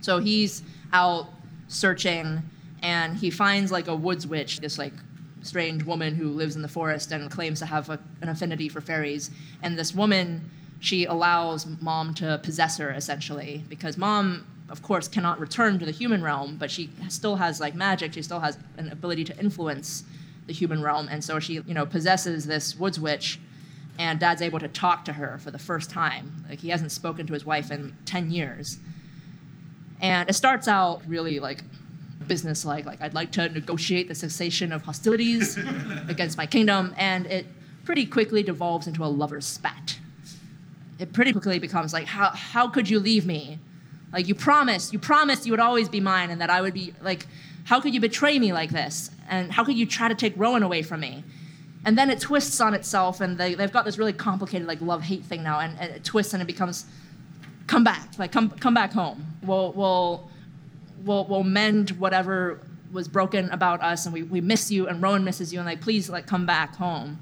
So 0.02 0.20
he's 0.20 0.62
out 0.92 1.28
searching 1.70 2.42
and 2.84 3.16
he 3.16 3.30
finds 3.30 3.72
like 3.72 3.88
a 3.88 3.96
woods 3.96 4.28
witch, 4.28 4.60
this 4.60 4.78
like 4.78 4.94
strange 5.42 5.84
woman 5.84 6.16
who 6.16 6.28
lives 6.28 6.58
in 6.58 6.62
the 6.62 6.68
forest 6.68 7.14
and 7.14 7.32
claims 7.32 7.60
to 7.60 7.66
have 7.66 7.90
a, 7.90 7.98
an 8.22 8.28
affinity 8.28 8.68
for 8.68 8.82
fairies. 8.82 9.32
And 9.64 9.80
this 9.80 9.96
woman 9.96 10.52
she 10.80 11.06
allows 11.06 11.66
mom 11.82 12.14
to 12.14 12.40
possess 12.44 12.78
her 12.78 12.92
essentially 12.92 13.64
because 13.70 13.98
mom 13.98 14.46
of 14.70 14.82
course 14.82 15.08
cannot 15.08 15.40
return 15.40 15.80
to 15.80 15.86
the 15.86 15.92
human 15.92 16.22
realm 16.22 16.58
but 16.58 16.70
she 16.70 16.90
still 17.10 17.38
has 17.38 17.60
like 17.60 17.76
magic. 17.76 18.14
She 18.14 18.22
still 18.22 18.40
has 18.40 18.58
an 18.78 18.92
ability 18.92 19.24
to 19.26 19.38
influence 19.40 20.04
the 20.46 20.54
human 20.54 20.82
realm 20.82 21.08
and 21.10 21.24
so 21.24 21.40
she 21.40 21.54
you 21.54 21.74
know 21.74 21.86
possesses 21.86 22.46
this 22.46 22.78
woods 22.78 23.00
witch 23.00 23.40
and 24.00 24.20
dad's 24.20 24.42
able 24.42 24.60
to 24.60 24.68
talk 24.68 25.06
to 25.06 25.14
her 25.14 25.40
for 25.40 25.52
the 25.52 25.60
first 25.60 25.90
time. 25.90 26.46
Like 26.50 26.60
he 26.60 26.70
hasn't 26.70 26.92
spoken 26.92 27.26
to 27.28 27.34
his 27.34 27.46
wife 27.46 27.72
in 27.72 27.96
10 28.06 28.30
years. 28.30 28.78
And 30.00 30.30
it 30.30 30.34
starts 30.34 30.68
out 30.68 31.02
really 31.08 31.40
like 31.40 31.64
business 32.28 32.66
like 32.66 32.86
like 32.86 33.02
i'd 33.02 33.14
like 33.14 33.32
to 33.32 33.48
negotiate 33.50 34.08
the 34.10 34.16
cessation 34.16 34.72
of 34.74 34.84
hostilities 34.84 35.58
against 36.10 36.38
my 36.38 36.46
kingdom 36.46 36.94
and 36.98 37.26
it 37.28 37.46
pretty 37.86 38.06
quickly 38.06 38.44
devolves 38.44 38.86
into 38.86 39.04
a 39.04 39.08
lover's 39.08 39.46
spat 39.46 39.87
it 41.00 41.14
pretty 41.14 41.32
quickly 41.32 41.60
becomes 41.60 41.94
like, 41.94 42.06
how, 42.06 42.30
how 42.30 42.68
could 42.68 42.90
you 42.90 43.00
leave 43.00 43.26
me? 43.26 43.60
Like, 44.12 44.28
you 44.28 44.36
promised, 44.36 44.94
you 44.94 45.00
promised 45.00 45.46
you 45.46 45.52
would 45.52 45.60
always 45.60 45.90
be 45.90 46.00
mine 46.00 46.30
and 46.30 46.42
that 46.42 46.50
I 46.50 46.62
would 46.62 46.74
be, 46.74 46.94
like, 47.02 47.28
how 47.66 47.82
could 47.82 47.94
you 47.94 48.00
betray 48.00 48.40
me 48.40 48.54
like 48.54 48.70
this? 48.70 49.12
And 49.30 49.52
how 49.52 49.64
could 49.64 49.78
you 49.78 49.86
try 49.86 50.08
to 50.08 50.16
take 50.16 50.34
Rowan 50.38 50.64
away 50.64 50.82
from 50.82 51.02
me? 51.02 51.24
And 51.86 51.98
then 51.98 52.10
it 52.10 52.20
twists 52.20 52.60
on 52.60 52.74
itself, 52.74 53.22
and 53.22 53.38
they, 53.38 53.54
they've 53.54 53.72
got 53.72 53.86
this 53.86 53.98
really 53.98 54.14
complicated, 54.14 54.68
like, 54.68 54.82
love 54.82 55.04
hate 55.04 55.24
thing 55.24 55.44
now, 55.44 55.60
and, 55.60 55.78
and 55.80 55.92
it 55.92 56.04
twists 56.04 56.34
and 56.34 56.42
it 56.42 56.46
becomes, 56.46 56.86
come 57.68 57.84
back, 57.84 58.10
like, 58.18 58.32
come, 58.32 58.50
come 58.50 58.74
back 58.74 58.92
home. 58.94 59.26
We'll, 59.44 59.72
we'll, 59.74 60.30
we'll, 61.04 61.26
we'll 61.26 61.44
mend 61.44 61.92
whatever 61.92 62.60
was 62.92 63.08
broken 63.08 63.50
about 63.52 63.82
us, 63.82 64.06
and 64.06 64.14
we, 64.14 64.24
we 64.24 64.42
miss 64.42 64.72
you, 64.72 64.88
and 64.88 65.02
Rowan 65.02 65.24
misses 65.24 65.54
you, 65.54 65.60
and 65.60 65.66
like, 65.66 65.82
please, 65.82 66.10
like, 66.10 66.26
come 66.26 66.46
back 66.46 66.76
home. 66.76 67.20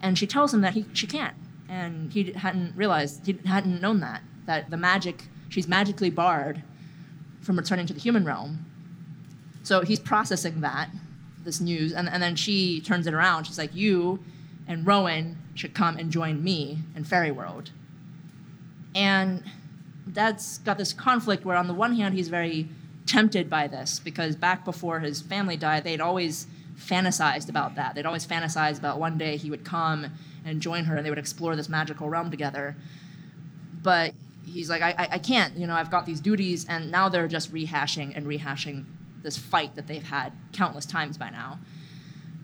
And 0.00 0.16
she 0.16 0.26
tells 0.26 0.54
him 0.54 0.60
that 0.62 0.74
he, 0.74 0.84
she 0.92 1.06
can't 1.06 1.34
and 1.68 2.12
he 2.12 2.32
hadn't 2.32 2.74
realized 2.76 3.26
he 3.26 3.38
hadn't 3.44 3.80
known 3.80 4.00
that 4.00 4.22
that 4.46 4.70
the 4.70 4.76
magic 4.76 5.24
she's 5.48 5.68
magically 5.68 6.10
barred 6.10 6.62
from 7.40 7.56
returning 7.56 7.86
to 7.86 7.94
the 7.94 8.00
human 8.00 8.24
realm. 8.24 8.64
So 9.62 9.82
he's 9.82 10.00
processing 10.00 10.60
that 10.62 10.90
this 11.44 11.60
news 11.60 11.92
and, 11.92 12.08
and 12.08 12.22
then 12.22 12.36
she 12.36 12.80
turns 12.80 13.06
it 13.06 13.14
around. 13.14 13.44
She's 13.44 13.58
like 13.58 13.74
you 13.74 14.22
and 14.66 14.86
rowan 14.86 15.38
should 15.54 15.74
come 15.74 15.96
and 15.96 16.10
join 16.10 16.42
me 16.42 16.78
in 16.96 17.04
fairy 17.04 17.30
world. 17.30 17.70
And 18.94 19.42
dad's 20.10 20.58
got 20.58 20.78
this 20.78 20.92
conflict 20.92 21.44
where 21.44 21.56
on 21.56 21.66
the 21.66 21.74
one 21.74 21.94
hand 21.94 22.14
he's 22.14 22.28
very 22.28 22.68
tempted 23.06 23.48
by 23.48 23.66
this 23.66 23.98
because 23.98 24.36
back 24.36 24.64
before 24.64 25.00
his 25.00 25.22
family 25.22 25.56
died 25.56 25.84
they'd 25.84 26.00
always 26.00 26.46
fantasized 26.78 27.48
about 27.48 27.74
that. 27.74 27.94
They'd 27.94 28.06
always 28.06 28.26
fantasized 28.26 28.78
about 28.78 28.98
one 28.98 29.18
day 29.18 29.36
he 29.36 29.50
would 29.50 29.64
come 29.64 30.06
and 30.48 30.60
join 30.60 30.84
her 30.84 30.96
and 30.96 31.04
they 31.06 31.10
would 31.10 31.18
explore 31.18 31.54
this 31.56 31.68
magical 31.68 32.08
realm 32.08 32.30
together. 32.30 32.76
But 33.82 34.14
he's 34.44 34.68
like, 34.70 34.82
I, 34.82 35.08
I 35.12 35.18
can't, 35.18 35.56
you 35.56 35.66
know, 35.66 35.74
I've 35.74 35.90
got 35.90 36.06
these 36.06 36.20
duties, 36.20 36.66
and 36.68 36.90
now 36.90 37.08
they're 37.08 37.28
just 37.28 37.52
rehashing 37.52 38.16
and 38.16 38.26
rehashing 38.26 38.84
this 39.22 39.36
fight 39.36 39.76
that 39.76 39.86
they've 39.86 40.02
had 40.02 40.32
countless 40.52 40.86
times 40.86 41.18
by 41.18 41.30
now. 41.30 41.58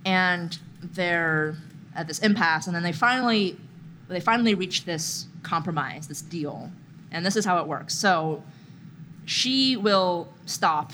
And 0.05 0.57
they're 0.83 1.57
at 1.95 2.07
this 2.07 2.19
impasse, 2.19 2.67
and 2.67 2.77
then 2.77 2.83
they 2.83 2.93
finally 2.93 3.57
they 4.09 4.21
finally 4.21 4.55
reach 4.55 4.85
this 4.85 5.27
compromise, 5.43 6.09
this 6.09 6.21
deal. 6.21 6.71
And 7.11 7.25
this 7.25 7.37
is 7.37 7.45
how 7.45 7.59
it 7.59 7.67
works. 7.67 7.95
So 7.95 8.43
she 9.25 9.77
will 9.77 10.29
stop 10.45 10.93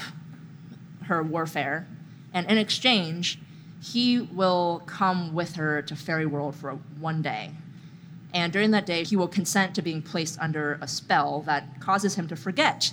her 1.06 1.22
warfare, 1.22 1.88
and 2.32 2.48
in 2.48 2.56
exchange, 2.56 3.38
he 3.82 4.20
will 4.20 4.82
come 4.86 5.32
with 5.34 5.56
her 5.56 5.82
to 5.82 5.96
Fairy 5.96 6.26
World 6.26 6.54
for 6.54 6.72
one 6.98 7.22
day. 7.22 7.52
And 8.32 8.52
during 8.52 8.70
that 8.72 8.86
day, 8.86 9.04
he 9.04 9.16
will 9.16 9.28
consent 9.28 9.74
to 9.74 9.82
being 9.82 10.02
placed 10.02 10.38
under 10.38 10.78
a 10.80 10.86
spell 10.86 11.40
that 11.42 11.80
causes 11.80 12.14
him 12.14 12.28
to 12.28 12.36
forget 12.36 12.92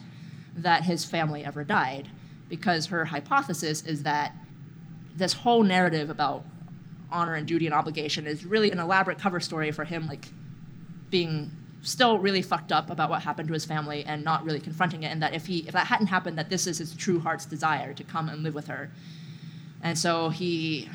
that 0.55 0.83
his 0.83 1.05
family 1.05 1.43
ever 1.43 1.63
died. 1.63 2.09
Because 2.49 2.87
her 2.87 3.05
hypothesis 3.05 3.83
is 3.83 4.03
that 4.03 4.33
this 5.15 5.33
whole 5.33 5.63
narrative 5.63 6.09
about 6.09 6.45
honor 7.11 7.35
and 7.35 7.45
duty 7.47 7.65
and 7.65 7.75
obligation 7.75 8.25
is 8.25 8.45
really 8.45 8.71
an 8.71 8.79
elaborate 8.79 9.19
cover 9.19 9.39
story 9.39 9.71
for 9.71 9.83
him, 9.83 10.07
like 10.07 10.27
being 11.09 11.51
still 11.81 12.17
really 12.19 12.41
fucked 12.41 12.71
up 12.71 12.89
about 12.89 13.09
what 13.09 13.21
happened 13.21 13.47
to 13.47 13.53
his 13.53 13.65
family 13.65 14.03
and 14.05 14.23
not 14.23 14.43
really 14.43 14.59
confronting 14.59 15.03
it. 15.03 15.07
And 15.07 15.21
that 15.21 15.33
if 15.33 15.45
he 15.45 15.59
if 15.59 15.73
that 15.73 15.87
hadn't 15.87 16.07
happened, 16.07 16.37
that 16.37 16.49
this 16.49 16.65
is 16.67 16.77
his 16.77 16.95
true 16.95 17.19
heart's 17.19 17.45
desire 17.45 17.93
to 17.93 18.03
come 18.03 18.29
and 18.29 18.43
live 18.43 18.55
with 18.55 18.67
her. 18.67 18.89
And 19.81 19.97
so 19.97 20.29
he 20.29 20.89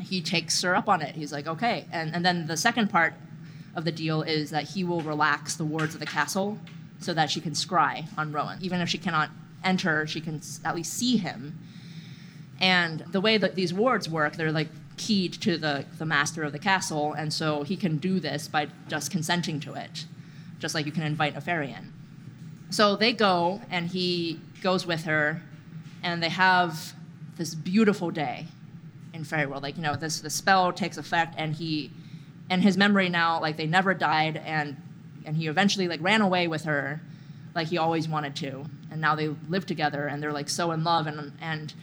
he 0.00 0.20
takes 0.20 0.60
her 0.62 0.76
up 0.76 0.88
on 0.88 1.00
it. 1.02 1.14
He's 1.14 1.32
like, 1.32 1.46
okay. 1.46 1.86
And, 1.90 2.14
and 2.14 2.24
then 2.24 2.46
the 2.46 2.56
second 2.56 2.90
part 2.90 3.14
of 3.74 3.84
the 3.84 3.92
deal 3.92 4.22
is 4.22 4.50
that 4.50 4.64
he 4.64 4.84
will 4.84 5.00
relax 5.00 5.56
the 5.56 5.64
wards 5.64 5.94
of 5.94 6.00
the 6.00 6.06
castle 6.06 6.58
so 7.00 7.14
that 7.14 7.30
she 7.30 7.40
can 7.40 7.52
scry 7.52 8.06
on 8.18 8.30
Rowan. 8.30 8.58
Even 8.60 8.80
if 8.80 8.88
she 8.88 8.98
cannot 8.98 9.30
enter, 9.64 10.06
she 10.06 10.20
can 10.20 10.40
at 10.64 10.74
least 10.74 10.92
see 10.92 11.16
him. 11.16 11.58
And 12.60 13.00
the 13.10 13.20
way 13.20 13.38
that 13.38 13.54
these 13.54 13.72
wards 13.72 14.08
work, 14.08 14.36
they're 14.36 14.52
like 14.52 14.68
keyed 14.96 15.32
to 15.32 15.56
the, 15.58 15.84
the 15.98 16.06
master 16.06 16.44
of 16.44 16.52
the 16.52 16.58
castle, 16.58 17.14
and 17.14 17.32
so 17.32 17.62
he 17.62 17.76
can 17.76 17.96
do 17.96 18.20
this 18.20 18.46
by 18.46 18.68
just 18.88 19.10
consenting 19.10 19.58
to 19.60 19.74
it, 19.74 20.04
just 20.60 20.74
like 20.74 20.86
you 20.86 20.92
can 20.92 21.02
invite 21.02 21.36
a 21.36 21.40
fairy 21.40 21.70
in. 21.70 21.92
So 22.70 22.94
they 22.94 23.12
go, 23.12 23.60
and 23.70 23.88
he 23.88 24.40
goes 24.62 24.86
with 24.86 25.04
her, 25.04 25.42
and 26.02 26.22
they 26.22 26.28
have 26.28 26.94
this 27.36 27.54
beautiful 27.54 28.10
day 28.10 28.46
in 29.12 29.24
fairy 29.24 29.46
world. 29.46 29.62
Like 29.62 29.76
you 29.76 29.82
know, 29.82 29.96
this 29.96 30.20
the 30.20 30.30
spell 30.30 30.72
takes 30.72 30.96
effect, 30.96 31.34
and 31.38 31.54
he, 31.54 31.90
and 32.50 32.62
his 32.62 32.76
memory 32.76 33.08
now, 33.08 33.40
like 33.40 33.56
they 33.56 33.66
never 33.66 33.94
died, 33.94 34.36
and 34.44 34.76
and 35.24 35.36
he 35.36 35.46
eventually 35.46 35.88
like 35.88 36.02
ran 36.02 36.20
away 36.20 36.48
with 36.48 36.64
her, 36.64 37.00
like 37.54 37.68
he 37.68 37.78
always 37.78 38.08
wanted 38.08 38.36
to, 38.36 38.64
and 38.90 39.00
now 39.00 39.14
they 39.14 39.28
live 39.48 39.66
together, 39.66 40.06
and 40.06 40.22
they're 40.22 40.32
like 40.32 40.48
so 40.48 40.70
in 40.72 40.84
love, 40.84 41.06
and 41.06 41.32
and 41.40 41.74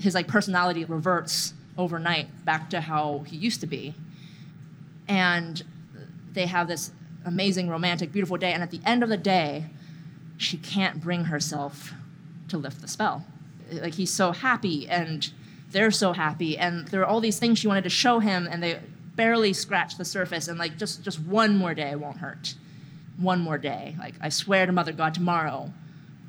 his 0.00 0.14
like 0.14 0.26
personality 0.26 0.84
reverts 0.84 1.54
overnight 1.78 2.44
back 2.44 2.70
to 2.70 2.80
how 2.80 3.20
he 3.20 3.36
used 3.36 3.60
to 3.60 3.66
be. 3.66 3.94
And 5.08 5.62
they 6.32 6.46
have 6.46 6.68
this 6.68 6.90
amazing, 7.24 7.68
romantic, 7.68 8.12
beautiful 8.12 8.36
day. 8.36 8.52
And 8.52 8.62
at 8.62 8.70
the 8.70 8.80
end 8.84 9.02
of 9.02 9.08
the 9.08 9.16
day, 9.16 9.66
she 10.36 10.56
can't 10.56 11.00
bring 11.00 11.24
herself 11.24 11.92
to 12.48 12.58
lift 12.58 12.80
the 12.80 12.88
spell. 12.88 13.24
Like 13.80 13.94
he's 13.94 14.12
so 14.12 14.32
happy 14.32 14.88
and 14.88 15.30
they're 15.70 15.90
so 15.90 16.12
happy 16.12 16.58
and 16.58 16.86
there 16.88 17.00
are 17.00 17.06
all 17.06 17.20
these 17.20 17.38
things 17.38 17.58
she 17.58 17.66
wanted 17.66 17.84
to 17.84 17.90
show 17.90 18.18
him 18.18 18.46
and 18.50 18.62
they 18.62 18.78
barely 19.16 19.52
scratch 19.52 19.96
the 19.96 20.04
surface 20.04 20.48
and 20.48 20.58
like 20.58 20.76
just 20.78 21.02
just 21.02 21.20
one 21.20 21.56
more 21.56 21.74
day 21.74 21.94
won't 21.94 22.18
hurt. 22.18 22.54
One 23.18 23.40
more 23.40 23.58
day. 23.58 23.96
Like 23.98 24.14
I 24.20 24.28
swear 24.28 24.66
to 24.66 24.72
Mother 24.72 24.92
God 24.92 25.14
tomorrow 25.14 25.72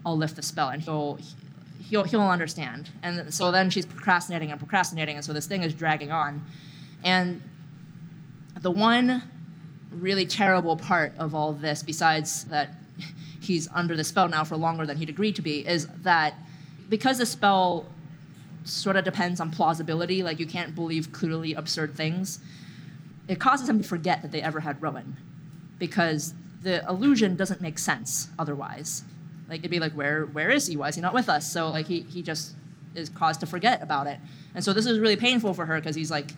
I'll 0.05 0.17
lift 0.17 0.35
the 0.35 0.41
spell 0.41 0.69
and 0.69 0.81
he'll 0.81 1.19
he'll, 1.93 2.03
he'll 2.03 2.21
understand. 2.21 2.89
And 3.03 3.33
so 3.33 3.51
then 3.51 3.69
she's 3.69 3.85
procrastinating 3.85 4.51
and 4.51 4.59
procrastinating, 4.59 5.15
and 5.15 5.25
so 5.25 5.33
this 5.33 5.45
thing 5.45 5.63
is 5.63 5.73
dragging 5.73 6.11
on. 6.11 6.43
And 7.03 7.41
the 8.61 8.71
one 8.71 9.21
really 9.91 10.25
terrible 10.25 10.75
part 10.75 11.13
of 11.17 11.35
all 11.35 11.53
this, 11.53 11.83
besides 11.83 12.45
that 12.45 12.69
he's 13.41 13.67
under 13.73 13.95
the 13.95 14.03
spell 14.03 14.27
now 14.27 14.43
for 14.43 14.57
longer 14.57 14.85
than 14.85 14.97
he'd 14.97 15.09
agreed 15.09 15.35
to 15.35 15.41
be, 15.41 15.67
is 15.67 15.87
that 16.01 16.33
because 16.89 17.17
the 17.17 17.25
spell 17.25 17.85
sort 18.65 18.95
of 18.95 19.03
depends 19.03 19.39
on 19.39 19.51
plausibility, 19.51 20.23
like 20.23 20.39
you 20.39 20.45
can't 20.45 20.75
believe 20.75 21.11
clearly 21.11 21.53
absurd 21.53 21.95
things, 21.95 22.39
it 23.27 23.39
causes 23.39 23.67
him 23.67 23.81
to 23.81 23.87
forget 23.87 24.21
that 24.21 24.31
they 24.31 24.41
ever 24.41 24.61
had 24.61 24.81
Rowan. 24.81 25.17
Because 25.79 26.33
the 26.61 26.85
illusion 26.87 27.35
doesn't 27.35 27.61
make 27.61 27.77
sense 27.77 28.29
otherwise. 28.39 29.03
Like 29.49 29.59
it'd 29.59 29.71
be 29.71 29.79
like, 29.79 29.93
where 29.93 30.25
where 30.25 30.49
is 30.49 30.67
he? 30.67 30.77
Why 30.77 30.87
is 30.89 30.95
he 30.95 31.01
not 31.01 31.13
with 31.13 31.29
us? 31.29 31.51
So 31.51 31.69
like 31.69 31.87
he 31.87 32.01
he 32.01 32.21
just 32.21 32.55
is 32.95 33.09
caused 33.09 33.39
to 33.41 33.45
forget 33.45 33.81
about 33.81 34.07
it. 34.07 34.19
And 34.55 34.63
so 34.63 34.71
this 34.71 34.85
is 34.85 34.99
really 34.99 35.15
painful 35.15 35.53
for 35.53 35.65
her 35.65 35.75
because 35.79 35.95
he's 35.95 36.11
like, 36.11 36.31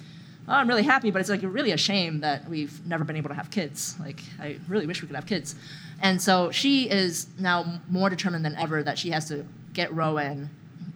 oh, 0.47 0.53
I'm 0.53 0.67
really 0.67 0.83
happy, 0.83 1.11
but 1.11 1.19
it's 1.19 1.29
like 1.29 1.41
really 1.43 1.71
a 1.71 1.77
shame 1.77 2.21
that 2.21 2.49
we've 2.49 2.85
never 2.85 3.03
been 3.03 3.15
able 3.15 3.29
to 3.29 3.35
have 3.35 3.51
kids. 3.51 3.95
Like 3.99 4.21
I 4.39 4.57
really 4.67 4.87
wish 4.87 5.01
we 5.01 5.07
could 5.07 5.15
have 5.15 5.25
kids. 5.25 5.55
And 6.01 6.21
so 6.21 6.51
she 6.51 6.89
is 6.89 7.27
now 7.39 7.79
more 7.89 8.09
determined 8.09 8.43
than 8.45 8.55
ever 8.55 8.83
that 8.83 8.97
she 8.97 9.11
has 9.11 9.27
to 9.29 9.45
get 9.75 9.93
Rowan 9.93 10.49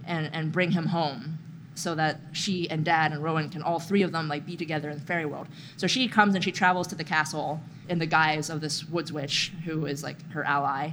and, 0.06 0.32
and 0.34 0.52
bring 0.52 0.72
him 0.72 0.88
home 0.88 1.38
so 1.76 1.96
that 1.96 2.20
she 2.32 2.70
and 2.70 2.84
dad 2.84 3.12
and 3.12 3.24
Rowan 3.24 3.50
can 3.50 3.62
all 3.62 3.80
three 3.80 4.02
of 4.02 4.12
them 4.12 4.28
like 4.28 4.46
be 4.46 4.58
together 4.58 4.90
in 4.90 5.00
the 5.00 5.06
fairy 5.06 5.26
world. 5.26 5.48
So 5.78 5.86
she 5.88 6.08
comes 6.08 6.36
and 6.36 6.44
she 6.44 6.52
travels 6.52 6.88
to 6.88 6.96
the 6.96 7.04
castle 7.04 7.62
in 7.88 8.00
the 8.00 8.06
guise 8.06 8.50
of 8.50 8.60
this 8.62 8.84
woods 8.90 9.14
witch 9.14 9.54
who 9.66 9.86
is 9.86 10.04
like 10.04 10.32
her 10.32 10.44
ally. 10.44 10.92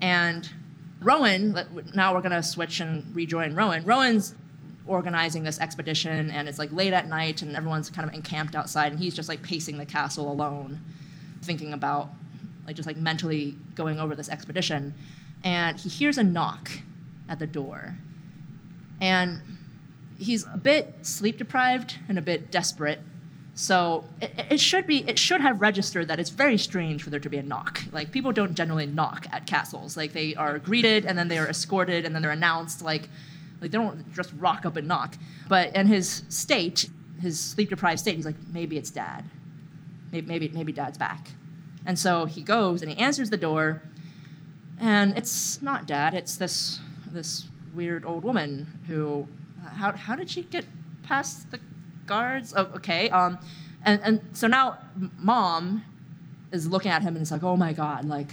And 0.00 0.48
Rowan, 1.02 1.58
now 1.94 2.14
we're 2.14 2.22
to 2.22 2.42
switch 2.42 2.80
and 2.80 3.14
rejoin 3.14 3.54
Rowan. 3.54 3.84
Rowan's 3.84 4.34
organizing 4.86 5.44
this 5.44 5.60
expedition, 5.60 6.30
and 6.30 6.48
it's 6.48 6.58
like 6.58 6.72
late 6.72 6.92
at 6.92 7.08
night, 7.08 7.42
and 7.42 7.56
everyone's 7.56 7.90
kind 7.90 8.08
of 8.08 8.14
encamped 8.14 8.54
outside, 8.54 8.92
and 8.92 9.00
he's 9.00 9.14
just 9.14 9.28
like 9.28 9.42
pacing 9.42 9.78
the 9.78 9.86
castle 9.86 10.30
alone, 10.30 10.80
thinking 11.42 11.72
about, 11.72 12.08
like, 12.66 12.76
just 12.76 12.86
like 12.86 12.96
mentally 12.96 13.54
going 13.74 14.00
over 14.00 14.14
this 14.14 14.28
expedition. 14.28 14.94
And 15.44 15.78
he 15.78 15.88
hears 15.88 16.18
a 16.18 16.24
knock 16.24 16.70
at 17.30 17.38
the 17.38 17.46
door. 17.46 17.96
And 19.00 19.40
he's 20.18 20.44
a 20.52 20.58
bit 20.58 20.94
sleep 21.00 21.38
deprived 21.38 21.96
and 22.08 22.18
a 22.18 22.22
bit 22.22 22.50
desperate 22.50 23.00
so 23.60 24.04
it, 24.22 24.32
it, 24.52 24.60
should 24.60 24.86
be 24.86 25.06
it 25.06 25.18
should 25.18 25.42
have 25.42 25.60
registered 25.60 26.08
that 26.08 26.18
it's 26.18 26.30
very 26.30 26.56
strange 26.56 27.02
for 27.02 27.10
there 27.10 27.20
to 27.20 27.28
be 27.28 27.36
a 27.36 27.42
knock. 27.42 27.82
Like 27.92 28.10
people 28.10 28.32
don't 28.32 28.54
generally 28.54 28.86
knock 28.86 29.26
at 29.32 29.46
castles. 29.46 29.98
Like 29.98 30.14
they 30.14 30.34
are 30.34 30.58
greeted 30.58 31.04
and 31.04 31.18
then 31.18 31.28
they 31.28 31.36
are 31.36 31.46
escorted 31.46 32.06
and 32.06 32.14
then 32.14 32.22
they're 32.22 32.30
announced. 32.30 32.80
Like 32.80 33.08
like 33.60 33.70
they 33.70 33.76
don't 33.76 34.10
just 34.14 34.32
rock 34.38 34.64
up 34.64 34.76
and 34.76 34.88
knock. 34.88 35.16
But 35.46 35.76
in 35.76 35.86
his 35.86 36.22
state, 36.30 36.88
his 37.20 37.38
sleep 37.38 37.68
deprived 37.68 38.00
state, 38.00 38.16
he's 38.16 38.24
like 38.24 38.36
maybe 38.50 38.78
it's 38.78 38.90
dad. 38.90 39.24
Maybe 40.10 40.26
maybe 40.26 40.48
maybe 40.48 40.72
dad's 40.72 40.96
back. 40.96 41.28
And 41.84 41.98
so 41.98 42.24
he 42.24 42.42
goes 42.42 42.80
and 42.80 42.90
he 42.90 42.96
answers 42.96 43.28
the 43.28 43.36
door, 43.36 43.82
and 44.80 45.16
it's 45.18 45.60
not 45.60 45.86
dad. 45.86 46.14
It's 46.14 46.36
this 46.36 46.78
this 47.12 47.46
weird 47.74 48.04
old 48.04 48.24
woman 48.24 48.66
who 48.86 49.26
how 49.76 49.92
how 49.92 50.16
did 50.16 50.28
she 50.28 50.42
get 50.42 50.64
past 51.02 51.50
the 51.50 51.60
guards. 52.10 52.52
Oh, 52.56 52.68
okay. 52.76 53.08
Um, 53.10 53.38
and, 53.84 54.00
and 54.02 54.20
so 54.32 54.46
now 54.46 54.78
mom 55.18 55.84
is 56.52 56.68
looking 56.68 56.90
at 56.90 57.02
him 57.02 57.14
and 57.14 57.22
it's 57.22 57.30
like, 57.30 57.42
oh 57.42 57.56
my 57.56 57.72
God, 57.72 58.04
like 58.04 58.32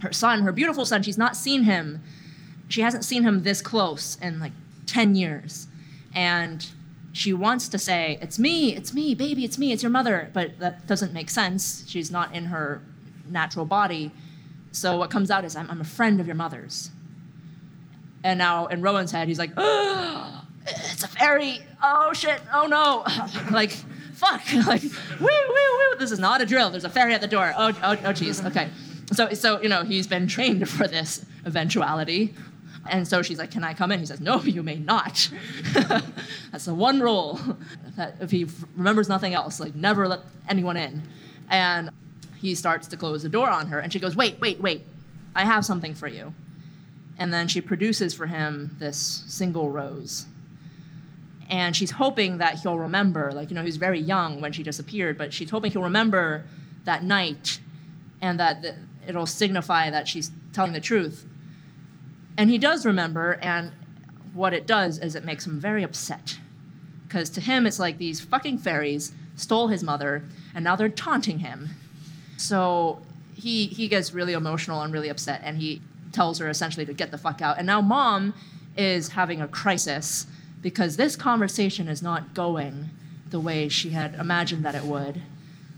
her 0.00 0.12
son, 0.12 0.42
her 0.42 0.52
beautiful 0.52 0.84
son, 0.84 1.02
she's 1.02 1.18
not 1.18 1.36
seen 1.36 1.64
him. 1.64 2.02
She 2.68 2.82
hasn't 2.82 3.04
seen 3.04 3.22
him 3.22 3.42
this 3.42 3.60
close 3.62 4.16
in 4.20 4.38
like 4.38 4.52
10 4.86 5.16
years. 5.16 5.66
And 6.14 6.66
she 7.12 7.32
wants 7.32 7.68
to 7.68 7.78
say, 7.78 8.18
it's 8.20 8.38
me, 8.38 8.74
it's 8.74 8.92
me, 8.92 9.14
baby, 9.14 9.44
it's 9.44 9.58
me, 9.58 9.72
it's 9.72 9.82
your 9.82 9.90
mother. 9.90 10.30
But 10.34 10.58
that 10.58 10.86
doesn't 10.86 11.12
make 11.12 11.30
sense. 11.30 11.84
She's 11.88 12.10
not 12.10 12.34
in 12.34 12.46
her 12.46 12.82
natural 13.28 13.64
body. 13.64 14.12
So 14.70 14.98
what 14.98 15.10
comes 15.10 15.30
out 15.30 15.44
is, 15.44 15.56
I'm, 15.56 15.70
I'm 15.70 15.80
a 15.80 15.84
friend 15.84 16.20
of 16.20 16.26
your 16.26 16.36
mother's. 16.36 16.90
And 18.26 18.38
now 18.38 18.66
in 18.66 18.82
Rowan's 18.82 19.12
head, 19.12 19.28
he's 19.28 19.38
like, 19.38 19.52
oh, 19.56 20.42
it's 20.66 21.04
a 21.04 21.08
fairy. 21.08 21.60
Oh 21.80 22.12
shit. 22.12 22.40
Oh 22.52 22.66
no. 22.66 23.04
like, 23.52 23.70
fuck. 24.14 24.42
like, 24.66 24.82
woo, 24.82 24.90
woo, 25.20 25.28
woo. 25.48 25.98
This 26.00 26.10
is 26.10 26.18
not 26.18 26.40
a 26.40 26.46
drill. 26.46 26.70
There's 26.70 26.84
a 26.84 26.90
fairy 26.90 27.14
at 27.14 27.20
the 27.20 27.28
door. 27.28 27.54
Oh, 27.56 27.68
oh, 27.84 27.92
oh, 27.92 28.12
jeez. 28.12 28.44
Okay. 28.44 28.68
So, 29.12 29.32
so 29.32 29.62
you 29.62 29.68
know, 29.68 29.84
he's 29.84 30.08
been 30.08 30.26
trained 30.26 30.68
for 30.76 30.88
this 30.88 31.24
eventuality. 31.44 32.34
And 32.88 33.06
so 33.06 33.22
she's 33.22 33.38
like, 33.38 33.52
Can 33.52 33.62
I 33.62 33.74
come 33.74 33.92
in? 33.92 34.00
He 34.00 34.06
says, 34.06 34.20
No, 34.20 34.42
you 34.42 34.64
may 34.64 34.76
not. 34.76 35.30
That's 36.50 36.64
the 36.64 36.74
one 36.74 36.98
rule 36.98 37.38
that 37.96 38.16
if 38.20 38.32
he 38.32 38.48
remembers 38.76 39.08
nothing 39.08 39.34
else, 39.34 39.60
like, 39.60 39.76
never 39.76 40.08
let 40.08 40.20
anyone 40.48 40.76
in. 40.76 41.02
And 41.48 41.90
he 42.38 42.56
starts 42.56 42.88
to 42.88 42.96
close 42.96 43.22
the 43.22 43.28
door 43.28 43.48
on 43.48 43.68
her. 43.68 43.78
And 43.78 43.92
she 43.92 44.00
goes, 44.00 44.16
Wait, 44.16 44.40
wait, 44.40 44.60
wait. 44.60 44.84
I 45.36 45.44
have 45.44 45.64
something 45.64 45.94
for 45.94 46.08
you. 46.08 46.34
And 47.18 47.32
then 47.32 47.48
she 47.48 47.60
produces 47.60 48.14
for 48.14 48.26
him 48.26 48.76
this 48.78 49.24
single 49.26 49.70
rose. 49.70 50.26
And 51.48 51.74
she's 51.74 51.92
hoping 51.92 52.38
that 52.38 52.60
he'll 52.60 52.78
remember 52.78 53.32
like 53.32 53.50
you 53.50 53.54
know 53.54 53.62
he 53.62 53.66
was 53.66 53.76
very 53.76 54.00
young 54.00 54.40
when 54.40 54.52
she 54.52 54.62
disappeared 54.62 55.16
but 55.16 55.32
she's 55.32 55.50
hoping 55.50 55.70
he'll 55.70 55.82
remember 55.82 56.44
that 56.84 57.04
night 57.04 57.60
and 58.20 58.40
that 58.40 58.62
the, 58.62 58.74
it'll 59.06 59.26
signify 59.26 59.90
that 59.90 60.08
she's 60.08 60.30
telling 60.52 60.72
the 60.72 60.80
truth. 60.80 61.24
And 62.36 62.50
he 62.50 62.58
does 62.58 62.84
remember 62.84 63.38
and 63.42 63.72
what 64.34 64.52
it 64.52 64.66
does 64.66 64.98
is 64.98 65.14
it 65.14 65.24
makes 65.24 65.46
him 65.46 65.60
very 65.60 65.82
upset. 65.82 66.38
Because 67.06 67.30
to 67.30 67.40
him 67.40 67.66
it's 67.66 67.78
like 67.78 67.98
these 67.98 68.20
fucking 68.20 68.58
fairies 68.58 69.12
stole 69.36 69.68
his 69.68 69.82
mother 69.82 70.24
and 70.54 70.64
now 70.64 70.74
they're 70.76 70.88
taunting 70.88 71.38
him. 71.38 71.70
So 72.36 73.02
he 73.34 73.66
he 73.66 73.86
gets 73.88 74.12
really 74.12 74.32
emotional 74.32 74.82
and 74.82 74.92
really 74.92 75.08
upset 75.08 75.40
and 75.44 75.58
he 75.58 75.80
tells 76.16 76.38
her 76.38 76.48
essentially 76.48 76.86
to 76.86 76.92
get 76.92 77.10
the 77.10 77.18
fuck 77.18 77.40
out 77.40 77.58
and 77.58 77.66
now 77.66 77.80
mom 77.80 78.34
is 78.76 79.08
having 79.08 79.40
a 79.40 79.48
crisis 79.48 80.26
because 80.60 80.96
this 80.96 81.14
conversation 81.16 81.88
is 81.88 82.02
not 82.02 82.34
going 82.34 82.90
the 83.30 83.40
way 83.40 83.68
she 83.68 83.90
had 83.90 84.14
imagined 84.14 84.64
that 84.64 84.74
it 84.74 84.84
would. 84.84 85.20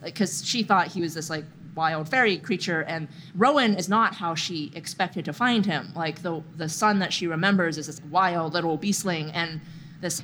Because 0.02 0.40
like, 0.40 0.48
she 0.48 0.62
thought 0.62 0.88
he 0.88 1.00
was 1.00 1.14
this 1.14 1.28
like 1.30 1.44
wild 1.74 2.08
fairy 2.08 2.38
creature, 2.38 2.82
and 2.82 3.08
Rowan 3.34 3.74
is 3.74 3.88
not 3.88 4.14
how 4.14 4.34
she 4.34 4.72
expected 4.74 5.24
to 5.24 5.32
find 5.32 5.66
him. 5.66 5.92
Like 5.94 6.22
the 6.22 6.42
the 6.56 6.68
son 6.68 6.98
that 7.00 7.12
she 7.12 7.26
remembers 7.26 7.78
is 7.78 7.86
this 7.86 8.00
wild 8.10 8.54
little 8.54 8.78
beastling, 8.78 9.30
and 9.34 9.60
this 10.00 10.22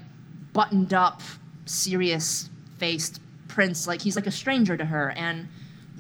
buttoned 0.53 0.95
up, 0.95 1.23
serious 1.67 2.49
faced 2.79 3.21
prince. 3.49 3.87
Like 3.87 4.03
he's 4.03 4.17
like 4.17 4.27
a 4.27 4.33
stranger 4.33 4.77
to 4.77 4.85
her. 4.85 5.11
And 5.11 5.49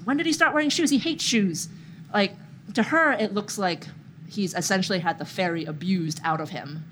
when 0.04 0.16
did 0.16 0.26
he 0.26 0.32
start 0.32 0.54
wearing 0.54 0.70
shoes? 0.70 0.90
He 0.90 0.98
hates 0.98 1.24
shoes. 1.24 1.68
Like 2.12 2.34
to 2.74 2.82
her, 2.82 3.12
it 3.12 3.34
looks 3.34 3.58
like 3.58 3.86
he's 4.28 4.54
essentially 4.54 4.98
had 4.98 5.18
the 5.18 5.24
fairy 5.24 5.64
abused 5.64 6.20
out 6.24 6.40
of 6.40 6.50
him, 6.50 6.84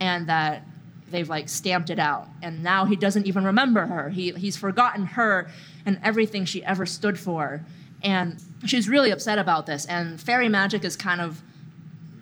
and 0.00 0.28
that 0.28 0.62
they've 1.10 1.28
like 1.28 1.48
stamped 1.48 1.90
it 1.90 1.98
out. 1.98 2.28
And 2.42 2.62
now 2.62 2.84
he 2.84 2.96
doesn't 2.96 3.26
even 3.26 3.44
remember 3.44 3.86
her. 3.86 4.10
He, 4.10 4.32
he's 4.32 4.56
forgotten 4.56 5.06
her 5.06 5.48
and 5.84 6.00
everything 6.02 6.44
she 6.44 6.64
ever 6.64 6.84
stood 6.86 7.18
for. 7.18 7.64
And 8.02 8.42
she's 8.66 8.88
really 8.88 9.10
upset 9.10 9.38
about 9.38 9.66
this. 9.66 9.86
And 9.86 10.20
fairy 10.20 10.48
magic 10.48 10.84
is 10.84 10.96
kind 10.96 11.20
of 11.20 11.42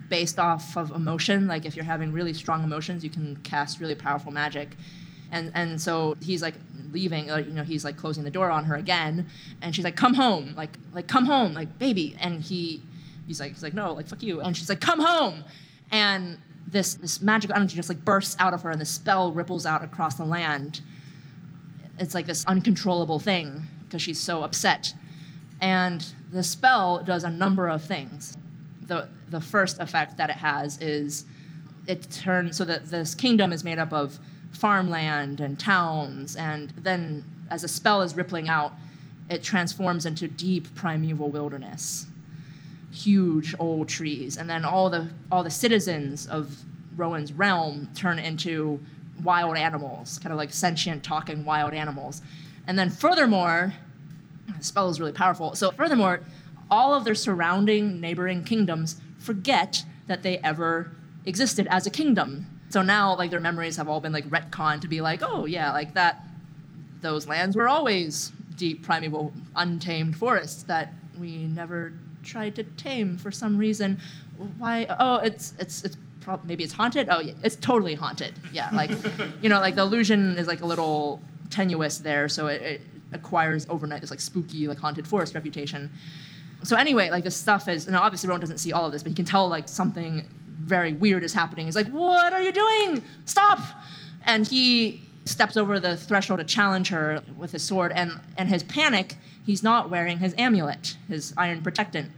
based 0.09 0.37
off 0.37 0.77
of 0.77 0.91
emotion. 0.91 1.47
Like 1.47 1.65
if 1.65 1.75
you're 1.75 1.85
having 1.85 2.11
really 2.11 2.33
strong 2.33 2.63
emotions 2.63 3.03
you 3.03 3.09
can 3.09 3.37
cast 3.37 3.79
really 3.79 3.95
powerful 3.95 4.31
magic. 4.31 4.75
And 5.31 5.51
and 5.55 5.81
so 5.81 6.15
he's 6.21 6.41
like 6.41 6.53
leaving 6.91 7.31
uh, 7.31 7.37
you 7.37 7.51
know 7.51 7.63
he's 7.63 7.83
like 7.83 7.97
closing 7.97 8.23
the 8.23 8.31
door 8.31 8.51
on 8.51 8.65
her 8.65 8.75
again. 8.75 9.27
And 9.61 9.75
she's 9.75 9.83
like 9.83 9.95
come 9.95 10.13
home. 10.13 10.53
Like 10.55 10.77
like 10.93 11.07
come 11.07 11.25
home. 11.25 11.53
Like 11.53 11.79
baby. 11.79 12.15
And 12.19 12.41
he 12.41 12.83
he's 13.27 13.39
like 13.39 13.53
he's 13.53 13.63
like 13.63 13.73
no 13.73 13.93
like 13.93 14.07
fuck 14.07 14.23
you. 14.23 14.41
And 14.41 14.55
she's 14.55 14.69
like 14.69 14.81
come 14.81 14.99
home! 14.99 15.43
And 15.91 16.37
this 16.67 16.95
this 16.95 17.21
magical 17.21 17.55
energy 17.55 17.75
just 17.75 17.89
like 17.89 18.03
bursts 18.03 18.35
out 18.39 18.53
of 18.53 18.61
her 18.63 18.71
and 18.71 18.81
the 18.81 18.85
spell 18.85 19.31
ripples 19.31 19.65
out 19.65 19.83
across 19.83 20.15
the 20.15 20.25
land. 20.25 20.81
It's 21.99 22.13
like 22.13 22.25
this 22.25 22.45
uncontrollable 22.45 23.19
thing 23.19 23.63
because 23.83 24.01
she's 24.01 24.19
so 24.19 24.43
upset. 24.43 24.93
And 25.61 26.05
the 26.31 26.43
spell 26.43 27.03
does 27.03 27.23
a 27.23 27.29
number 27.29 27.67
of 27.67 27.83
things. 27.83 28.37
The 28.81 29.07
the 29.29 29.41
first 29.41 29.79
effect 29.79 30.17
that 30.17 30.29
it 30.29 30.37
has 30.37 30.79
is 30.81 31.25
it 31.87 32.09
turns 32.11 32.57
so 32.57 32.65
that 32.65 32.85
this 32.85 33.15
kingdom 33.15 33.51
is 33.53 33.63
made 33.63 33.79
up 33.79 33.93
of 33.93 34.19
farmland 34.51 35.39
and 35.41 35.59
towns 35.59 36.35
and 36.35 36.71
then 36.77 37.23
as 37.49 37.63
a 37.63 37.67
spell 37.67 38.01
is 38.01 38.15
rippling 38.15 38.47
out 38.47 38.73
it 39.29 39.43
transforms 39.43 40.05
into 40.05 40.27
deep 40.27 40.73
primeval 40.75 41.29
wilderness 41.29 42.07
huge 42.95 43.53
old 43.59 43.89
trees, 43.89 44.37
and 44.37 44.49
then 44.49 44.65
all 44.65 44.89
the 44.89 45.09
all 45.31 45.43
the 45.43 45.51
citizens 45.51 46.25
of 46.27 46.55
Rowan's 46.95 47.33
realm 47.33 47.89
turn 47.95 48.19
into 48.19 48.79
wild 49.23 49.57
animals, 49.57 50.19
kind 50.19 50.31
of 50.31 50.37
like 50.37 50.53
sentient 50.53 51.03
talking 51.03 51.45
wild 51.45 51.73
animals. 51.73 52.21
And 52.67 52.79
then 52.79 52.89
furthermore, 52.89 53.73
the 54.57 54.63
spell 54.63 54.89
is 54.89 54.99
really 54.99 55.11
powerful. 55.11 55.55
So 55.55 55.71
furthermore, 55.71 56.21
all 56.71 56.93
of 56.93 57.03
their 57.03 57.15
surrounding 57.15 57.99
neighboring 57.99 58.43
kingdoms 58.43 58.99
forget 59.19 59.83
that 60.07 60.23
they 60.23 60.37
ever 60.39 60.91
existed 61.25 61.67
as 61.69 61.85
a 61.85 61.89
kingdom. 61.89 62.47
So 62.69 62.81
now 62.81 63.15
like 63.15 63.31
their 63.31 63.39
memories 63.39 63.77
have 63.77 63.87
all 63.87 64.01
been 64.01 64.13
like 64.13 64.25
retconned 64.29 64.81
to 64.81 64.87
be 64.87 65.01
like, 65.01 65.21
oh 65.23 65.45
yeah, 65.45 65.71
like 65.71 65.93
that 65.93 66.23
those 67.01 67.27
lands 67.27 67.55
were 67.55 67.67
always 67.67 68.31
deep 68.55 68.83
primeval 68.83 69.33
untamed 69.55 70.15
forests 70.15 70.63
that 70.63 70.93
we 71.19 71.45
never 71.45 71.93
tried 72.25 72.55
to 72.55 72.63
tame 72.63 73.17
for 73.17 73.31
some 73.31 73.57
reason. 73.57 73.99
Why? 74.57 74.87
Oh, 74.99 75.17
it's 75.17 75.53
it's 75.59 75.83
it's 75.83 75.97
probably 76.21 76.47
maybe 76.47 76.63
it's 76.63 76.73
haunted. 76.73 77.07
Oh, 77.09 77.19
yeah, 77.21 77.33
it's 77.43 77.55
totally 77.55 77.95
haunted. 77.95 78.33
Yeah, 78.51 78.69
like 78.73 78.91
you 79.41 79.49
know, 79.49 79.59
like 79.59 79.75
the 79.75 79.83
illusion 79.83 80.37
is 80.37 80.47
like 80.47 80.61
a 80.61 80.65
little 80.65 81.21
tenuous 81.49 81.99
there, 81.99 82.27
so 82.27 82.47
it, 82.47 82.61
it 82.61 82.81
acquires 83.13 83.65
overnight 83.69 84.01
this 84.01 84.09
like 84.09 84.19
spooky 84.19 84.67
like 84.67 84.79
haunted 84.79 85.07
forest 85.07 85.35
reputation. 85.35 85.89
So 86.63 86.75
anyway, 86.75 87.09
like 87.11 87.23
this 87.23 87.35
stuff 87.35 87.67
is, 87.67 87.87
and 87.87 87.95
obviously 87.95 88.27
Rowan 88.27 88.41
doesn't 88.41 88.57
see 88.57 88.73
all 88.73 88.85
of 88.85 88.91
this, 88.91 89.03
but 89.03 89.09
he 89.09 89.15
can 89.15 89.25
tell 89.25 89.47
like 89.47 89.69
something 89.69 90.27
very 90.59 90.93
weird 90.93 91.23
is 91.23 91.33
happening. 91.33 91.67
He's 91.67 91.75
like, 91.75 91.89
"What 91.89 92.33
are 92.33 92.41
you 92.41 92.51
doing? 92.51 93.03
Stop!" 93.25 93.59
And 94.25 94.47
he 94.47 95.03
steps 95.25 95.57
over 95.57 95.79
the 95.79 95.95
threshold 95.95 96.39
to 96.39 96.45
challenge 96.45 96.89
her 96.89 97.21
with 97.37 97.51
his 97.51 97.63
sword, 97.63 97.91
and 97.93 98.19
and 98.37 98.49
his 98.49 98.63
panic 98.63 99.15
he's 99.45 99.63
not 99.63 99.89
wearing 99.89 100.19
his 100.19 100.33
amulet, 100.37 100.97
his 101.07 101.33
iron 101.37 101.61
protectant. 101.61 102.11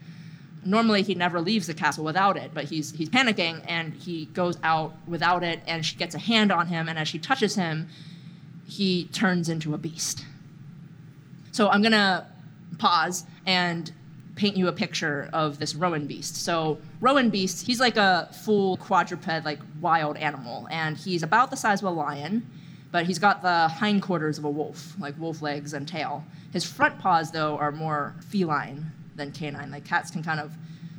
Normally, 0.66 1.02
he 1.02 1.16
never 1.16 1.40
leaves 1.40 1.68
the 1.68 1.74
castle 1.74 2.04
without 2.04 2.36
it, 2.38 2.52
but 2.54 2.66
he's, 2.66 2.92
he's 2.92 3.10
panicking 3.10 3.64
and 3.68 3.94
he 3.94 4.26
goes 4.28 4.58
out 4.64 4.94
without 5.08 5.44
it, 5.44 5.62
and 5.68 5.86
she 5.86 5.96
gets 5.96 6.16
a 6.16 6.20
hand 6.20 6.52
on 6.52 6.68
him, 6.68 6.90
and 6.90 6.98
as 6.98 7.08
she 7.08 7.20
touches 7.20 7.56
him, 7.56 7.88
he 8.68 9.06
turns 9.06 9.50
into 9.50 9.74
a 9.74 9.78
beast. 9.78 10.26
So 11.52 11.70
I'm 11.70 11.82
gonna 11.82 12.28
pause 12.78 13.26
and 13.46 13.92
paint 14.36 14.56
you 14.56 14.68
a 14.68 14.72
picture 14.72 15.30
of 15.34 15.58
this 15.58 15.74
Rowan 15.74 16.06
beast. 16.06 16.44
So 16.44 16.78
Rowan 17.02 17.30
beast, 17.30 17.66
he's 17.66 17.80
like 17.80 17.98
a 17.98 18.30
full 18.44 18.78
quadruped, 18.78 19.28
like 19.46 19.60
wild 19.82 20.18
animal, 20.18 20.68
and 20.70 20.98
he's 20.98 21.24
about 21.24 21.50
the 21.50 21.58
size 21.58 21.82
of 21.82 21.88
a 21.88 21.92
lion 21.92 22.46
but 22.92 23.06
he's 23.06 23.20
got 23.20 23.42
the 23.42 23.68
hindquarters 23.68 24.38
of 24.38 24.46
a 24.46 24.50
wolf, 24.50 24.94
like 25.00 25.18
wolf 25.20 25.42
legs 25.42 25.74
and 25.74 25.88
tail. 25.88 26.24
His 26.54 26.64
front 26.64 26.98
paws, 27.00 27.32
though, 27.32 27.58
are 27.58 27.72
more 27.72 28.16
feline 28.30 28.86
than 29.16 29.32
canine. 29.32 29.72
Like 29.72 29.86
cats 29.86 30.10
can 30.10 30.24
kind 30.24 30.40
of 30.40 30.52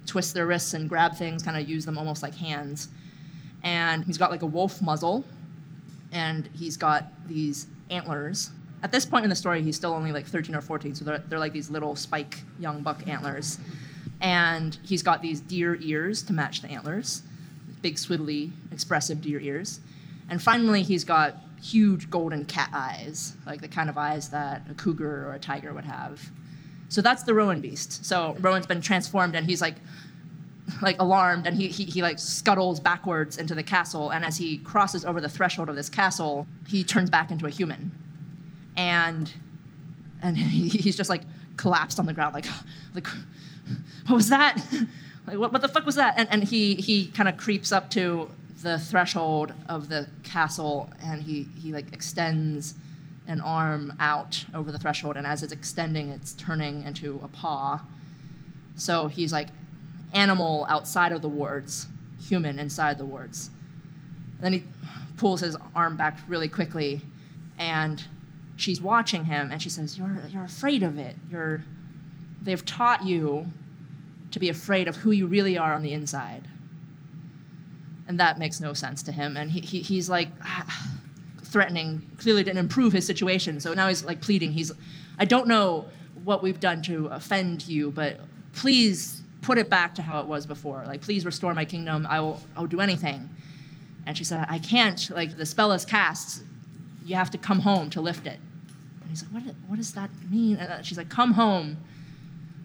twist 0.06 0.34
their 0.34 0.46
wrists 0.46 0.74
and 0.74 0.88
grab 0.88 1.16
things, 1.16 1.42
kind 1.42 1.56
of 1.56 1.68
use 1.68 1.84
them 1.84 1.96
almost 1.96 2.22
like 2.22 2.34
hands. 2.34 2.88
And 3.62 4.04
he's 4.04 4.18
got 4.18 4.30
like 4.30 4.42
a 4.42 4.46
wolf 4.46 4.82
muzzle, 4.82 5.24
and 6.12 6.48
he's 6.54 6.76
got 6.76 7.04
these 7.26 7.66
antlers. 7.90 8.50
At 8.82 8.92
this 8.92 9.04
point 9.04 9.24
in 9.24 9.30
the 9.30 9.36
story, 9.36 9.62
he's 9.62 9.76
still 9.76 9.92
only 9.92 10.12
like 10.12 10.26
13 10.26 10.54
or 10.54 10.60
14, 10.60 10.94
so 10.94 11.04
they're, 11.04 11.18
they're 11.28 11.38
like 11.38 11.52
these 11.52 11.70
little 11.70 11.96
spike 11.96 12.40
young 12.58 12.82
buck 12.82 13.06
antlers. 13.08 13.58
And 14.20 14.78
he's 14.84 15.02
got 15.02 15.22
these 15.22 15.40
deer 15.40 15.78
ears 15.80 16.22
to 16.24 16.32
match 16.32 16.62
the 16.62 16.68
antlers, 16.68 17.22
big, 17.82 17.96
swivelly, 17.96 18.50
expressive 18.72 19.20
deer 19.20 19.40
ears. 19.40 19.80
And 20.28 20.42
finally, 20.42 20.82
he's 20.82 21.04
got 21.04 21.36
huge 21.62 22.10
golden 22.10 22.44
cat 22.44 22.70
eyes, 22.72 23.36
like 23.46 23.60
the 23.60 23.68
kind 23.68 23.88
of 23.88 23.98
eyes 23.98 24.28
that 24.30 24.62
a 24.70 24.74
cougar 24.74 25.26
or 25.28 25.34
a 25.34 25.38
tiger 25.38 25.72
would 25.72 25.84
have. 25.84 26.30
So 26.88 27.02
that's 27.02 27.22
the 27.22 27.34
Rowan 27.34 27.60
beast. 27.60 28.04
So 28.04 28.36
Rowan's 28.40 28.66
been 28.66 28.80
transformed 28.80 29.34
and 29.34 29.46
he's 29.46 29.60
like 29.60 29.76
like 30.82 31.00
alarmed 31.00 31.46
and 31.46 31.56
he, 31.56 31.68
he, 31.68 31.84
he 31.84 32.02
like 32.02 32.18
scuttles 32.18 32.78
backwards 32.78 33.38
into 33.38 33.54
the 33.54 33.62
castle 33.62 34.10
and 34.10 34.22
as 34.22 34.36
he 34.36 34.58
crosses 34.58 35.02
over 35.02 35.18
the 35.18 35.28
threshold 35.28 35.70
of 35.70 35.76
this 35.76 35.88
castle, 35.88 36.46
he 36.66 36.84
turns 36.84 37.08
back 37.10 37.30
into 37.30 37.46
a 37.46 37.50
human. 37.50 37.90
And 38.76 39.32
and 40.22 40.36
he, 40.36 40.68
he's 40.68 40.96
just 40.96 41.10
like 41.10 41.22
collapsed 41.56 41.98
on 41.98 42.06
the 42.06 42.12
ground 42.12 42.34
like 42.34 42.46
like 42.94 43.06
what 44.06 44.16
was 44.16 44.28
that? 44.30 44.56
like 45.26 45.38
what, 45.38 45.52
what 45.52 45.62
the 45.62 45.68
fuck 45.68 45.84
was 45.84 45.96
that? 45.96 46.14
And 46.16 46.28
and 46.30 46.44
he 46.44 46.74
he 46.76 47.08
kind 47.08 47.28
of 47.28 47.36
creeps 47.36 47.72
up 47.72 47.90
to 47.90 48.30
the 48.62 48.78
threshold 48.78 49.52
of 49.68 49.88
the 49.88 50.08
castle 50.24 50.90
and 51.02 51.22
he, 51.22 51.46
he 51.60 51.72
like 51.72 51.92
extends 51.92 52.74
an 53.28 53.40
arm 53.40 53.92
out 54.00 54.44
over 54.54 54.72
the 54.72 54.78
threshold 54.78 55.16
and 55.16 55.26
as 55.26 55.42
it's 55.42 55.52
extending 55.52 56.08
it's 56.08 56.32
turning 56.32 56.82
into 56.82 57.20
a 57.22 57.28
paw. 57.28 57.80
So 58.74 59.06
he's 59.08 59.32
like 59.32 59.48
animal 60.12 60.66
outside 60.68 61.12
of 61.12 61.22
the 61.22 61.28
wards 61.28 61.86
human 62.20 62.58
inside 62.58 62.98
the 62.98 63.04
wards. 63.04 63.50
Then 64.40 64.52
he 64.52 64.64
pulls 65.16 65.40
his 65.40 65.56
arm 65.74 65.96
back 65.96 66.18
really 66.26 66.48
quickly 66.48 67.00
and 67.58 68.02
she's 68.56 68.80
watching 68.80 69.24
him 69.24 69.52
and 69.52 69.62
she 69.62 69.68
says 69.68 69.96
you're, 69.96 70.18
you're 70.30 70.44
afraid 70.44 70.82
of 70.82 70.98
it. 70.98 71.14
You're, 71.30 71.62
they've 72.42 72.64
taught 72.64 73.04
you 73.04 73.46
to 74.32 74.40
be 74.40 74.48
afraid 74.48 74.88
of 74.88 74.96
who 74.96 75.12
you 75.12 75.26
really 75.26 75.56
are 75.56 75.74
on 75.74 75.82
the 75.82 75.92
inside 75.92 76.48
and 78.08 78.18
that 78.18 78.38
makes 78.38 78.60
no 78.60 78.72
sense 78.72 79.02
to 79.04 79.12
him. 79.12 79.36
And 79.36 79.50
he, 79.50 79.60
he 79.60 79.80
he's 79.80 80.08
like 80.08 80.28
threatening, 81.42 82.02
clearly 82.18 82.42
didn't 82.42 82.58
improve 82.58 82.92
his 82.92 83.06
situation. 83.06 83.60
So 83.60 83.74
now 83.74 83.88
he's 83.88 84.04
like 84.04 84.20
pleading. 84.20 84.52
He's, 84.52 84.72
I 85.18 85.24
don't 85.24 85.46
know 85.46 85.86
what 86.24 86.42
we've 86.42 86.58
done 86.58 86.82
to 86.82 87.06
offend 87.08 87.68
you, 87.68 87.90
but 87.90 88.18
please 88.54 89.22
put 89.42 89.58
it 89.58 89.70
back 89.70 89.94
to 89.96 90.02
how 90.02 90.20
it 90.20 90.26
was 90.26 90.46
before. 90.46 90.84
Like, 90.86 91.00
please 91.00 91.24
restore 91.24 91.54
my 91.54 91.64
kingdom. 91.64 92.06
I 92.08 92.20
will, 92.20 92.40
I 92.56 92.60
will 92.60 92.66
do 92.66 92.80
anything. 92.80 93.28
And 94.06 94.16
she 94.16 94.24
said, 94.24 94.44
I 94.48 94.58
can't. 94.58 95.08
Like, 95.10 95.36
the 95.36 95.46
spell 95.46 95.72
is 95.72 95.84
cast. 95.84 96.42
You 97.04 97.14
have 97.14 97.30
to 97.30 97.38
come 97.38 97.60
home 97.60 97.90
to 97.90 98.00
lift 98.00 98.26
it. 98.26 98.38
And 99.00 99.10
he's 99.10 99.22
like, 99.22 99.44
what, 99.44 99.54
what 99.68 99.76
does 99.76 99.92
that 99.92 100.10
mean? 100.30 100.56
And 100.56 100.84
she's 100.84 100.98
like, 100.98 101.08
come 101.08 101.32
home. 101.32 101.76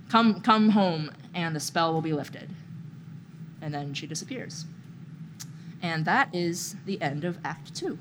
Come, 0.10 0.42
come 0.42 0.70
home, 0.70 1.12
and 1.34 1.56
the 1.56 1.60
spell 1.60 1.94
will 1.94 2.02
be 2.02 2.14
lifted. 2.14 2.50
And 3.62 3.74
then 3.74 3.94
she 3.94 4.06
disappears. 4.06 4.66
And 5.84 6.06
that 6.06 6.34
is 6.34 6.78
the 6.86 7.00
end 7.02 7.26
of 7.26 7.38
Act 7.44 7.76
Two. 7.76 8.00